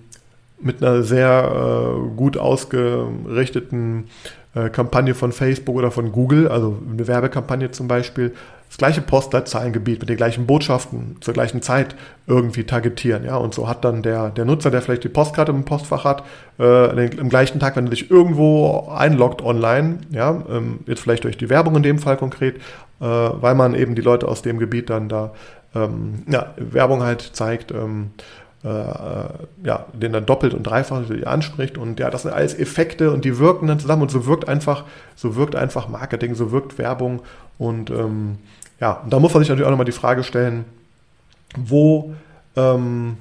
[0.59, 4.09] mit einer sehr äh, gut ausgerichteten
[4.55, 8.33] äh, Kampagne von Facebook oder von Google, also eine Werbekampagne zum Beispiel,
[8.73, 13.23] das gleiche Postleitzahlengebiet mit den gleichen Botschaften zur gleichen Zeit irgendwie targetieren.
[13.23, 13.35] Ja?
[13.35, 16.23] Und so hat dann der, der Nutzer, der vielleicht die Postkarte im Postfach hat,
[16.57, 21.37] äh, im gleichen Tag, wenn er sich irgendwo einloggt online, ja, ähm, jetzt vielleicht durch
[21.37, 22.61] die Werbung in dem Fall konkret, äh,
[23.01, 25.33] weil man eben die Leute aus dem Gebiet dann da
[25.75, 28.09] ähm, ja, Werbung halt zeigt, ähm,
[28.63, 28.69] äh,
[29.67, 33.37] ja, den dann doppelt und dreifach anspricht und ja, das sind alles Effekte und die
[33.37, 37.21] wirken dann zusammen und so wirkt einfach, so wirkt einfach Marketing, so wirkt Werbung
[37.59, 38.39] und ähm,
[38.79, 40.65] ja, und da muss man sich natürlich auch nochmal die Frage stellen,
[41.57, 42.13] wo
[42.55, 43.17] ähm,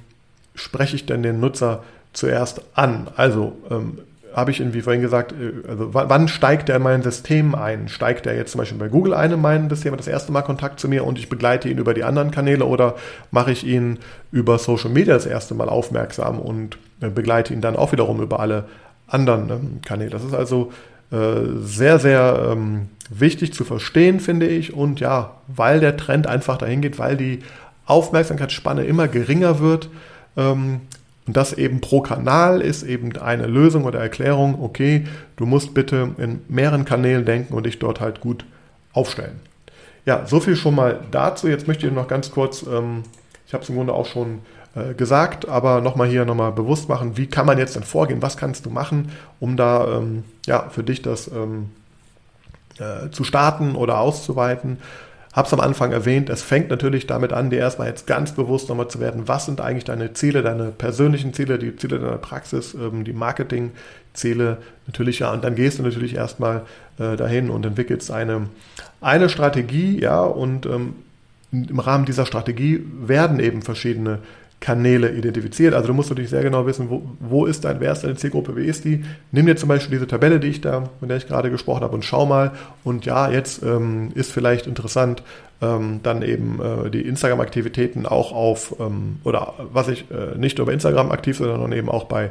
[0.55, 3.09] spreche ich denn den Nutzer zuerst an?
[3.17, 3.99] Also ähm,
[4.35, 7.89] habe ich, wie vorhin gesagt, äh, also wann steigt er in mein System ein?
[7.89, 10.43] Steigt er jetzt zum Beispiel bei Google ein in mein System, hat das erste Mal
[10.43, 12.95] Kontakt zu mir und ich begleite ihn über die anderen Kanäle oder
[13.31, 13.99] mache ich ihn
[14.31, 18.41] über Social Media das erste Mal aufmerksam und äh, begleite ihn dann auch wiederum über
[18.41, 18.65] alle
[19.07, 20.11] anderen ähm, Kanäle?
[20.11, 20.73] Das ist also
[21.13, 24.73] sehr, sehr ähm, wichtig zu verstehen, finde ich.
[24.73, 27.41] Und ja, weil der Trend einfach dahin geht, weil die
[27.87, 29.89] Aufmerksamkeitsspanne immer geringer wird,
[30.37, 30.81] ähm,
[31.27, 35.05] und das eben pro Kanal ist eben eine Lösung oder Erklärung, okay,
[35.37, 38.45] du musst bitte in mehreren Kanälen denken und dich dort halt gut
[38.93, 39.41] aufstellen.
[40.05, 41.47] Ja, so viel schon mal dazu.
[41.47, 43.05] Jetzt möchte ich noch ganz kurz, ähm,
[43.47, 44.41] ich habe es im Grunde auch schon
[44.75, 48.37] äh, gesagt, aber nochmal hier nochmal bewusst machen, wie kann man jetzt denn vorgehen, was
[48.37, 51.71] kannst du machen, um da ähm, ja, für dich das ähm,
[52.79, 54.79] äh, zu starten oder auszuweiten.
[55.35, 58.69] Habe es am Anfang erwähnt, es fängt natürlich damit an, dir erstmal jetzt ganz bewusst
[58.69, 62.75] nochmal zu werden, was sind eigentlich deine Ziele, deine persönlichen Ziele, die Ziele deiner Praxis,
[62.75, 65.33] ähm, die Marketingziele natürlich ja.
[65.33, 66.63] Und dann gehst du natürlich erstmal
[66.99, 68.49] äh, dahin und entwickelst eine,
[69.01, 70.95] eine Strategie, ja, und ähm,
[71.51, 74.21] im Rahmen dieser Strategie werden eben verschiedene
[74.63, 75.75] Kanäle identifiziert.
[75.75, 78.57] Also du musst natürlich sehr genau wissen, wo, wo ist dein, wer ist deine Zielgruppe,
[78.57, 79.05] wie ist die.
[79.33, 81.95] Nimm dir zum Beispiel diese Tabelle, die ich da, von der ich gerade gesprochen habe,
[81.95, 82.53] und schau mal.
[82.85, 85.23] Und ja, jetzt ähm, ist vielleicht interessant,
[85.61, 90.69] ähm, dann eben äh, die Instagram-Aktivitäten auch auf, ähm, oder was ich äh, nicht nur
[90.69, 92.31] bei Instagram aktiv, sondern eben auch bei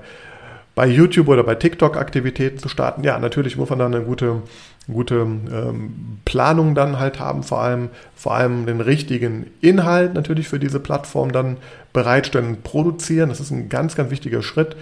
[0.73, 3.03] bei YouTube oder bei TikTok Aktivitäten zu starten.
[3.03, 4.41] Ja, natürlich muss man dann eine gute,
[4.87, 10.59] gute ähm, Planung dann halt haben, vor allem, vor allem den richtigen Inhalt natürlich für
[10.59, 11.57] diese Plattform dann
[11.93, 13.29] bereitstellen, produzieren.
[13.29, 14.75] Das ist ein ganz, ganz wichtiger Schritt.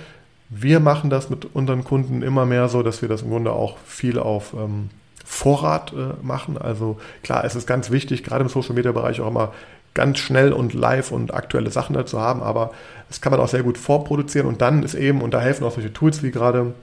[0.49, 3.77] Wir machen das mit unseren Kunden immer mehr so, dass wir das im Grunde auch
[3.85, 4.89] viel auf ähm,
[5.25, 6.57] Vorrat äh, machen.
[6.57, 9.53] Also klar, es ist ganz wichtig, gerade im Social Media Bereich auch immer
[9.93, 12.71] ganz schnell und live und aktuelle Sachen dazu haben, aber
[13.09, 15.71] das kann man auch sehr gut vorproduzieren und dann ist eben, und da helfen auch
[15.71, 16.73] solche Tools wie gerade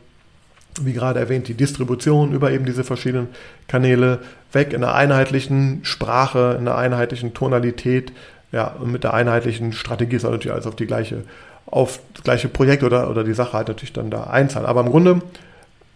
[0.84, 3.28] wie gerade erwähnt, die Distribution über eben diese verschiedenen
[3.68, 4.20] Kanäle
[4.52, 8.12] weg in einer einheitlichen Sprache, in einer einheitlichen Tonalität,
[8.52, 11.22] ja, und mit der einheitlichen Strategie soll natürlich alles auf die gleiche,
[11.66, 14.66] auf das gleiche Projekt oder, oder die Sache halt natürlich dann da einzahlen.
[14.66, 15.20] Aber im Grunde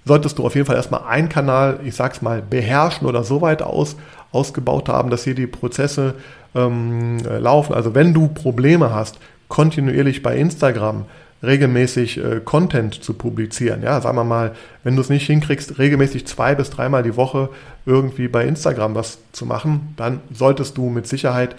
[0.05, 3.63] solltest du auf jeden Fall erstmal einen Kanal, ich sag's mal, beherrschen oder so weit
[3.63, 3.97] aus,
[4.33, 6.15] ausgebaut haben, dass hier die Prozesse
[6.55, 7.75] ähm, laufen.
[7.75, 11.05] Also wenn du Probleme hast, kontinuierlich bei Instagram
[11.43, 13.83] regelmäßig äh, Content zu publizieren.
[13.83, 14.53] Ja, sagen wir mal,
[14.85, 17.49] wenn du es nicht hinkriegst, regelmäßig zwei bis dreimal die Woche
[17.87, 21.57] irgendwie bei Instagram was zu machen, dann solltest du mit Sicherheit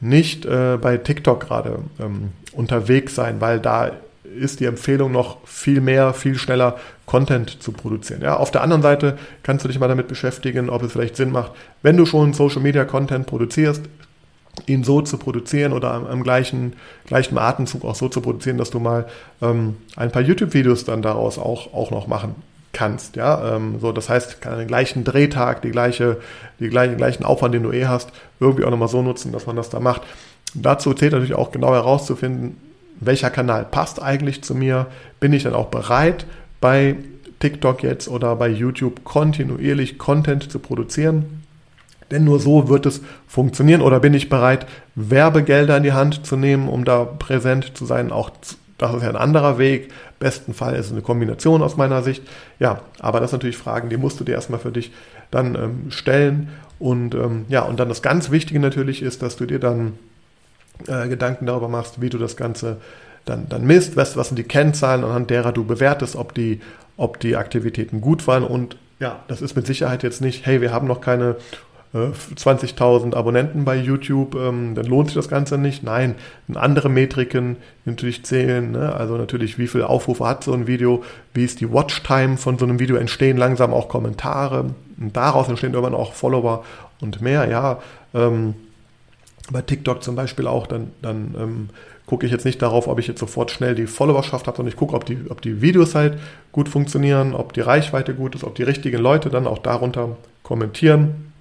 [0.00, 3.92] nicht äh, bei TikTok gerade ähm, unterwegs sein, weil da
[4.38, 8.22] ist die Empfehlung noch viel mehr, viel schneller Content zu produzieren.
[8.22, 11.30] Ja, auf der anderen Seite kannst du dich mal damit beschäftigen, ob es vielleicht Sinn
[11.30, 11.52] macht,
[11.82, 13.82] wenn du schon Social Media Content produzierst,
[14.66, 16.74] ihn so zu produzieren oder am, am gleichen,
[17.06, 19.06] gleichen Atemzug auch so zu produzieren, dass du mal
[19.42, 22.34] ähm, ein paar YouTube-Videos dann daraus auch, auch noch machen
[22.72, 23.16] kannst.
[23.16, 26.18] Ja, ähm, so das heißt, den gleichen Drehtag, die gleiche,
[26.60, 29.56] die gleichen, gleichen Aufwand, den du eh hast, irgendwie auch nochmal so nutzen, dass man
[29.56, 30.02] das da macht.
[30.54, 32.56] Dazu zählt natürlich auch genau herauszufinden,
[33.00, 34.86] welcher Kanal passt eigentlich zu mir.
[35.20, 36.26] Bin ich dann auch bereit,
[36.60, 36.96] bei
[37.40, 41.43] TikTok jetzt oder bei YouTube kontinuierlich Content zu produzieren?
[42.14, 43.82] Denn nur so wird es funktionieren.
[43.82, 48.12] Oder bin ich bereit, Werbegelder in die Hand zu nehmen, um da präsent zu sein?
[48.12, 48.30] Auch
[48.78, 49.90] das ist ja ein anderer Weg.
[50.20, 52.22] Besten Fall ist es eine Kombination aus meiner Sicht.
[52.60, 54.92] Ja, aber das sind natürlich Fragen, die musst du dir erstmal für dich
[55.32, 56.50] dann ähm, stellen.
[56.78, 59.94] Und ähm, ja, und dann das ganz Wichtige natürlich ist, dass du dir dann
[60.86, 62.76] äh, Gedanken darüber machst, wie du das Ganze
[63.24, 66.60] dann, dann misst, weißt, was sind die Kennzahlen, anhand derer du bewertest, ob die,
[66.96, 68.44] ob die Aktivitäten gut waren.
[68.44, 71.34] Und ja, das ist mit Sicherheit jetzt nicht, hey, wir haben noch keine
[71.94, 75.84] 20.000 äh, Abonnenten bei YouTube, ähm, dann lohnt sich das Ganze nicht.
[75.84, 76.16] Nein,
[76.52, 78.72] andere Metriken natürlich zählen.
[78.72, 78.92] Ne?
[78.92, 82.64] Also natürlich, wie viele Aufrufe hat so ein Video, wie ist die Watchtime von so
[82.64, 86.64] einem Video, entstehen langsam auch Kommentare und daraus entstehen irgendwann auch Follower
[87.00, 87.48] und mehr.
[87.48, 87.78] Ja,
[88.12, 88.54] ähm,
[89.52, 91.68] bei TikTok zum Beispiel auch, dann, dann ähm,
[92.06, 94.78] gucke ich jetzt nicht darauf, ob ich jetzt sofort schnell die Followerschaft habe, sondern ich
[94.78, 96.18] gucke, ob die, ob die Videos halt
[96.50, 101.32] gut funktionieren, ob die Reichweite gut ist, ob die richtigen Leute dann auch darunter kommentieren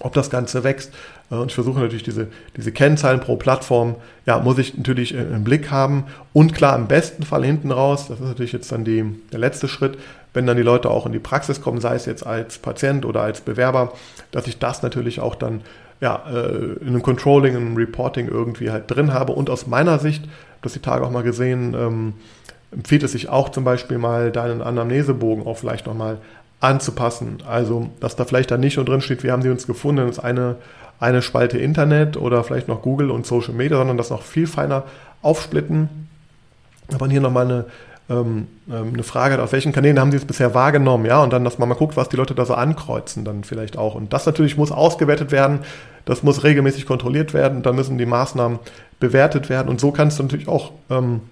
[0.00, 0.92] ob das Ganze wächst.
[1.30, 3.96] Äh, und ich versuche natürlich diese, diese Kennzahlen pro Plattform,
[4.26, 6.04] ja, muss ich natürlich im Blick haben.
[6.32, 9.68] Und klar, im besten Fall hinten raus, das ist natürlich jetzt dann die, der letzte
[9.68, 9.98] Schritt,
[10.34, 13.22] wenn dann die Leute auch in die Praxis kommen, sei es jetzt als Patient oder
[13.22, 13.92] als Bewerber,
[14.30, 15.62] dass ich das natürlich auch dann
[16.00, 19.32] ja, äh, in einem Controlling, in einem Reporting irgendwie halt drin habe.
[19.32, 20.24] Und aus meiner Sicht,
[20.62, 22.14] das die Tage auch mal gesehen, ähm,
[22.72, 26.18] empfiehlt es sich auch zum Beispiel mal deinen Anamnesebogen auch vielleicht nochmal
[26.60, 27.38] anzupassen.
[27.46, 30.18] Also, dass da vielleicht da nicht nur drin steht, wir haben sie uns gefunden, das
[30.18, 30.56] ist eine,
[31.00, 34.84] eine Spalte Internet oder vielleicht noch Google und Social Media, sondern das noch viel feiner
[35.22, 35.88] aufsplitten.
[36.92, 37.64] Aber hier nochmal eine,
[38.10, 41.44] ähm, ähm, eine Frage, auf welchen Kanälen haben sie es bisher wahrgenommen, ja, und dann,
[41.44, 43.94] dass man mal guckt, was die Leute da so ankreuzen, dann vielleicht auch.
[43.94, 45.60] Und das natürlich muss ausgewertet werden,
[46.04, 48.58] das muss regelmäßig kontrolliert werden, dann müssen die Maßnahmen
[48.98, 51.22] bewertet werden und so kannst du natürlich auch ähm,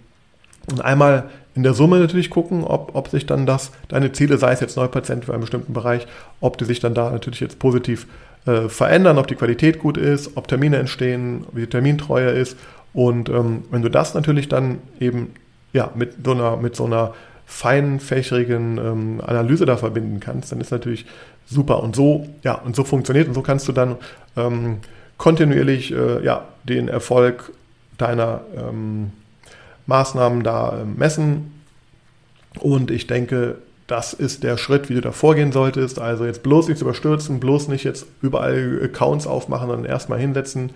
[0.80, 1.24] einmal
[1.58, 4.76] in der Summe natürlich gucken, ob, ob sich dann das, deine Ziele, sei es jetzt
[4.76, 6.06] Neupatient für einen bestimmten Bereich,
[6.40, 8.06] ob die sich dann da natürlich jetzt positiv
[8.46, 12.56] äh, verändern, ob die Qualität gut ist, ob Termine entstehen, wie die Termintreue ist.
[12.92, 15.32] Und ähm, wenn du das natürlich dann eben
[15.72, 20.70] ja, mit so einer, mit so einer feinfächrigen ähm, Analyse da verbinden kannst, dann ist
[20.70, 21.06] natürlich
[21.44, 21.82] super.
[21.82, 23.96] Und so, ja, und so funktioniert und so kannst du dann
[24.36, 24.76] ähm,
[25.16, 27.50] kontinuierlich äh, ja, den Erfolg
[27.96, 29.10] deiner ähm,
[29.88, 31.52] Maßnahmen da ähm, messen.
[32.60, 33.56] Und ich denke,
[33.88, 35.98] das ist der Schritt, wie du da vorgehen solltest.
[35.98, 40.70] Also jetzt bloß nichts überstürzen, bloß nicht jetzt überall Accounts aufmachen, sondern erstmal hinsetzen,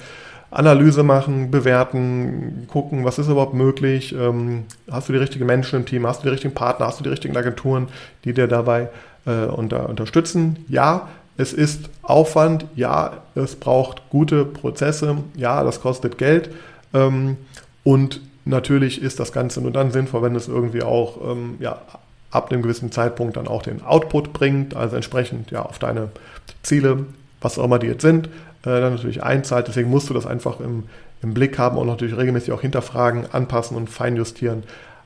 [0.51, 4.15] Analyse machen, bewerten, gucken, was ist überhaupt möglich.
[4.15, 6.07] Ähm, hast du die richtigen Menschen im Team?
[6.07, 6.87] Hast du die richtigen Partner?
[6.87, 7.89] Hast du die richtigen Agenturen,
[8.25, 8.89] die dir dabei
[9.27, 10.65] äh, unter, unterstützen?
[10.69, 12.67] Ja, es ist Aufwand.
[12.77, 15.19] Ja, es braucht gute Prozesse.
[15.37, 16.51] Ja, das kostet Geld.
[16.95, 17.37] Ähm,
[17.85, 21.81] und Natürlich ist das Ganze nur dann sinnvoll, wenn es irgendwie auch ähm, ja,
[22.31, 26.09] ab einem gewissen Zeitpunkt dann auch den Output bringt, also entsprechend ja auf deine
[26.63, 27.07] Ziele,
[27.41, 29.69] was auch immer die jetzt sind, äh, dann natürlich einzahlt.
[29.69, 30.85] Deswegen musst du das einfach im,
[31.23, 34.65] im Blick haben und natürlich regelmäßig auch hinterfragen, anpassen und feinjustieren.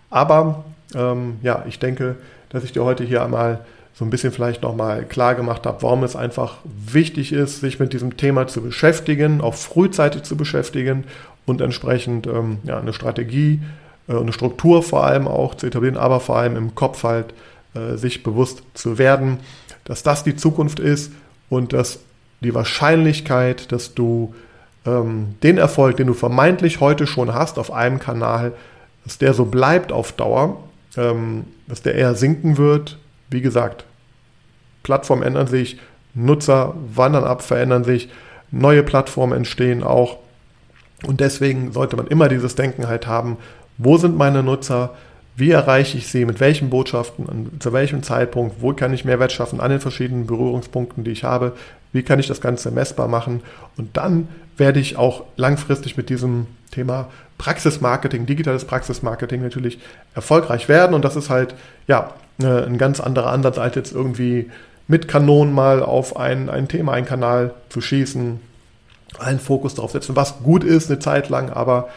[0.08, 0.64] Aber
[0.94, 2.16] ähm, ja, ich denke,
[2.48, 3.60] dass ich dir heute hier einmal
[3.92, 7.92] so ein bisschen vielleicht nochmal klar gemacht habe, warum es einfach wichtig ist, sich mit
[7.92, 11.04] diesem Thema zu beschäftigen, auch frühzeitig zu beschäftigen
[11.46, 13.60] und entsprechend ähm, ja, eine Strategie,
[14.08, 17.32] äh, eine Struktur vor allem auch zu etablieren, aber vor allem im Kopf halt
[17.74, 19.38] äh, sich bewusst zu werden,
[19.84, 21.12] dass das die Zukunft ist
[21.48, 22.00] und dass
[22.40, 24.34] die Wahrscheinlichkeit, dass du
[24.84, 28.52] ähm, den Erfolg, den du vermeintlich heute schon hast auf einem Kanal,
[29.04, 30.62] dass der so bleibt auf Dauer,
[30.96, 32.98] ähm, dass der eher sinken wird.
[33.30, 33.84] Wie gesagt,
[34.82, 35.78] Plattformen ändern sich,
[36.14, 38.08] Nutzer wandern ab, verändern sich,
[38.50, 40.18] neue Plattformen entstehen auch.
[41.06, 43.38] Und deswegen sollte man immer dieses Denken halt haben,
[43.78, 44.94] wo sind meine Nutzer,
[45.36, 49.60] wie erreiche ich sie, mit welchen Botschaften, zu welchem Zeitpunkt, wo kann ich Mehrwert schaffen
[49.60, 51.52] an den verschiedenen Berührungspunkten, die ich habe,
[51.92, 53.42] wie kann ich das Ganze messbar machen.
[53.76, 59.78] Und dann werde ich auch langfristig mit diesem Thema Praxismarketing, digitales Praxismarketing natürlich
[60.14, 60.94] erfolgreich werden.
[60.94, 61.54] Und das ist halt
[61.86, 64.50] ja äh, ein ganz anderer Ansatz als jetzt irgendwie
[64.88, 68.40] mit Kanonen mal auf ein, ein Thema, einen Kanal zu schießen,
[69.20, 71.88] allen Fokus darauf setzen, was gut ist eine Zeit lang, aber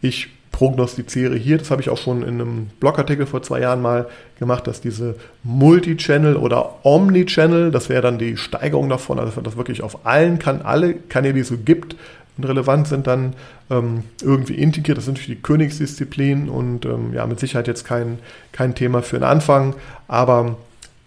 [0.00, 4.06] ich prognostiziere hier, das habe ich auch schon in einem Blogartikel vor zwei Jahren mal
[4.40, 5.14] gemacht, dass diese
[5.44, 10.62] Multi-Channel oder Omni-Channel, das wäre dann die Steigerung davon, also das wirklich auf allen kann
[10.62, 11.94] alle Kanäle, die es so gibt
[12.36, 13.34] und relevant sind, dann
[13.70, 14.98] ähm, irgendwie integriert.
[14.98, 18.18] Das ist natürlich die Königsdisziplin und ähm, ja, mit Sicherheit jetzt kein,
[18.52, 19.74] kein Thema für den Anfang,
[20.08, 20.56] aber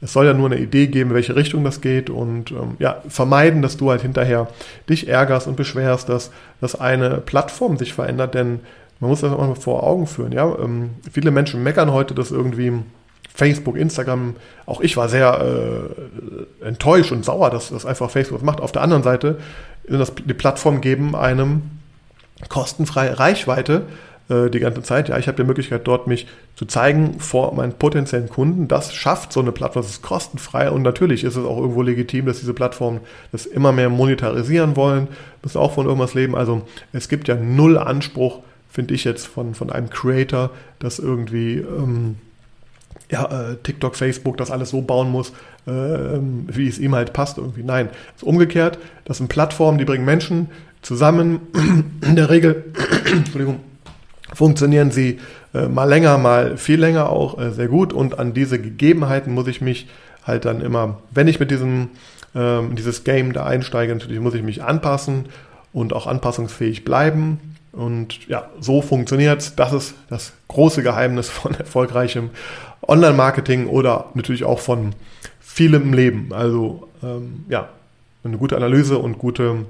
[0.02, 3.02] Es soll ja nur eine Idee geben, in welche Richtung das geht und ähm, ja,
[3.08, 4.48] vermeiden, dass du halt hinterher
[4.90, 8.62] dich ärgerst und beschwerst, dass, dass eine Plattform sich verändert, denn
[9.00, 10.32] man muss das auch mal vor Augen führen.
[10.32, 10.56] Ja?
[10.60, 12.74] Ähm, viele Menschen meckern heute, dass irgendwie
[13.34, 14.36] Facebook, Instagram,
[14.66, 18.60] auch ich war sehr äh, enttäuscht und sauer, dass das einfach Facebook macht.
[18.60, 19.40] Auf der anderen Seite,
[19.88, 21.62] dass die Plattform geben einem
[22.50, 23.84] kostenfreie Reichweite
[24.32, 25.10] äh, die ganze Zeit.
[25.10, 28.68] Ja, ich habe die Möglichkeit, dort mich zu zeigen vor meinen potenziellen Kunden.
[28.68, 32.26] Das schafft so eine Plattform, das ist kostenfrei und natürlich ist es auch irgendwo legitim,
[32.26, 33.02] dass diese Plattformen
[33.32, 35.10] das immer mehr monetarisieren wollen,
[35.44, 36.36] müssen auch von irgendwas leben.
[36.36, 36.62] Also
[36.94, 41.58] es gibt ja null Anspruch, finde ich jetzt, von, von einem Creator, dass irgendwie...
[41.58, 42.16] Ähm,
[43.10, 45.34] ja, äh, TikTok, Facebook das alles so bauen muss,
[45.68, 47.62] äh, wie es ihm halt passt irgendwie.
[47.62, 48.78] Nein, es ist umgekehrt.
[49.04, 50.48] Das sind Plattformen, die bringen Menschen
[50.82, 51.42] zusammen.
[52.02, 52.64] In der Regel,
[53.12, 53.60] Entschuldigung,
[54.34, 55.20] funktionieren sie
[55.54, 57.94] äh, mal länger, mal viel länger auch äh, sehr gut.
[57.94, 59.88] Und an diese Gegebenheiten muss ich mich
[60.26, 61.90] halt dann immer, wenn ich mit diesem
[62.34, 65.26] ähm, dieses Game da einsteige, natürlich muss ich mich anpassen
[65.74, 67.40] und auch anpassungsfähig bleiben.
[67.72, 72.30] Und ja, so funktioniert Das ist das große Geheimnis von erfolgreichem
[72.88, 74.94] Online-Marketing oder natürlich auch von
[75.40, 76.34] vielem Leben.
[76.34, 77.70] Also ähm, ja,
[78.24, 79.66] eine gute Analyse und gute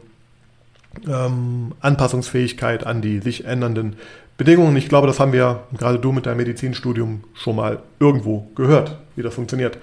[1.08, 3.96] ähm, Anpassungsfähigkeit an die sich ändernden
[4.42, 4.76] Bedingungen.
[4.76, 9.22] Ich glaube, das haben wir gerade du mit deinem Medizinstudium schon mal irgendwo gehört, wie
[9.22, 9.78] das funktioniert.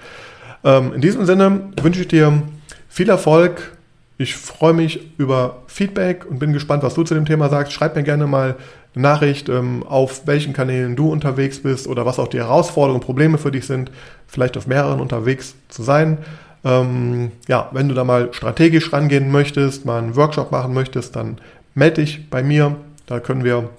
[0.65, 2.43] Ähm, in diesem Sinne wünsche ich dir
[2.89, 3.71] viel Erfolg.
[4.17, 7.71] Ich freue mich über Feedback und bin gespannt, was du zu dem Thema sagst.
[7.71, 8.57] Schreib mir gerne mal
[8.95, 13.37] eine Nachricht, ähm, auf welchen Kanälen du unterwegs bist oder was auch die Herausforderungen, Probleme
[13.37, 13.91] für dich sind,
[14.27, 16.17] vielleicht auf mehreren unterwegs zu sein.
[16.65, 21.37] Ähm, ja, wenn du da mal strategisch rangehen möchtest, mal einen Workshop machen möchtest, dann
[21.75, 22.75] melde dich bei mir.
[23.05, 23.69] Da können wir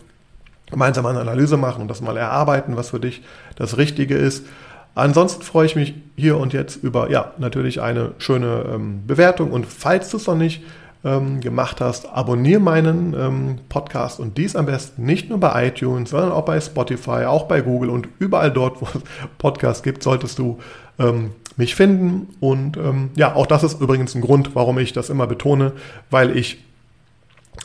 [0.70, 3.22] gemeinsam eine Analyse machen und das mal erarbeiten, was für dich
[3.56, 4.46] das Richtige ist.
[4.94, 9.66] Ansonsten freue ich mich hier und jetzt über, ja, natürlich eine schöne ähm, Bewertung und
[9.66, 10.62] falls du es noch nicht
[11.04, 16.10] ähm, gemacht hast, abonniere meinen ähm, Podcast und dies am besten nicht nur bei iTunes,
[16.10, 19.02] sondern auch bei Spotify, auch bei Google und überall dort, wo es
[19.38, 20.58] Podcasts gibt, solltest du
[20.98, 22.28] ähm, mich finden.
[22.40, 25.72] Und ähm, ja, auch das ist übrigens ein Grund, warum ich das immer betone,
[26.10, 26.58] weil ich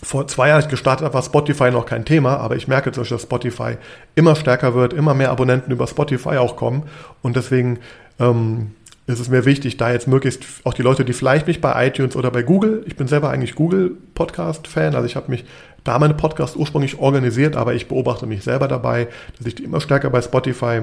[0.03, 3.17] vor zwei Jahren gestartet habe, war Spotify noch kein Thema, aber ich merke zum Beispiel,
[3.17, 3.77] dass Spotify
[4.15, 6.83] immer stärker wird, immer mehr Abonnenten über Spotify auch kommen
[7.21, 7.79] und deswegen
[8.19, 8.71] ähm,
[9.07, 12.15] ist es mir wichtig, da jetzt möglichst auch die Leute, die vielleicht mich bei iTunes
[12.15, 15.45] oder bei Google, ich bin selber eigentlich Google Podcast Fan, also ich habe mich
[15.83, 19.79] da meine Podcasts ursprünglich organisiert, aber ich beobachte mich selber dabei, dass ich die immer
[19.79, 20.81] stärker bei Spotify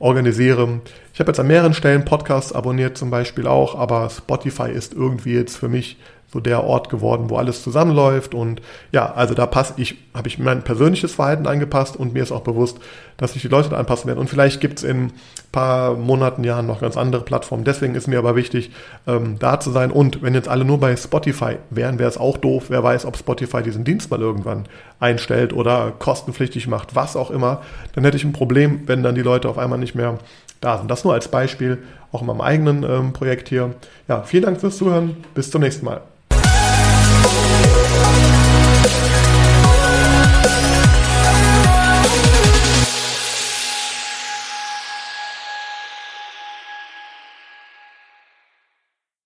[0.00, 0.80] organisiere.
[1.14, 5.34] Ich habe jetzt an mehreren Stellen Podcasts abonniert zum Beispiel auch, aber Spotify ist irgendwie
[5.34, 5.98] jetzt für mich
[6.32, 8.34] so der Ort geworden, wo alles zusammenläuft.
[8.34, 8.62] Und
[8.92, 12.42] ja, also da passe ich, habe ich mein persönliches Verhalten angepasst und mir ist auch
[12.42, 12.78] bewusst,
[13.16, 14.18] dass sich die Leute da anpassen werden.
[14.18, 15.12] Und vielleicht gibt es in ein
[15.52, 17.64] paar Monaten, Jahren noch ganz andere Plattformen.
[17.64, 18.70] Deswegen ist mir aber wichtig,
[19.06, 19.90] ähm, da zu sein.
[19.90, 22.66] Und wenn jetzt alle nur bei Spotify wären, wäre es auch doof.
[22.68, 24.66] Wer weiß, ob Spotify diesen Dienst mal irgendwann
[25.00, 27.62] einstellt oder kostenpflichtig macht, was auch immer.
[27.94, 30.18] Dann hätte ich ein Problem, wenn dann die Leute auf einmal nicht mehr
[30.60, 30.90] da sind.
[30.90, 31.78] Das nur als Beispiel,
[32.12, 33.74] auch in meinem eigenen ähm, Projekt hier.
[34.08, 35.16] Ja, vielen Dank fürs Zuhören.
[35.34, 36.02] Bis zum nächsten Mal.
[37.92, 38.39] Thank you.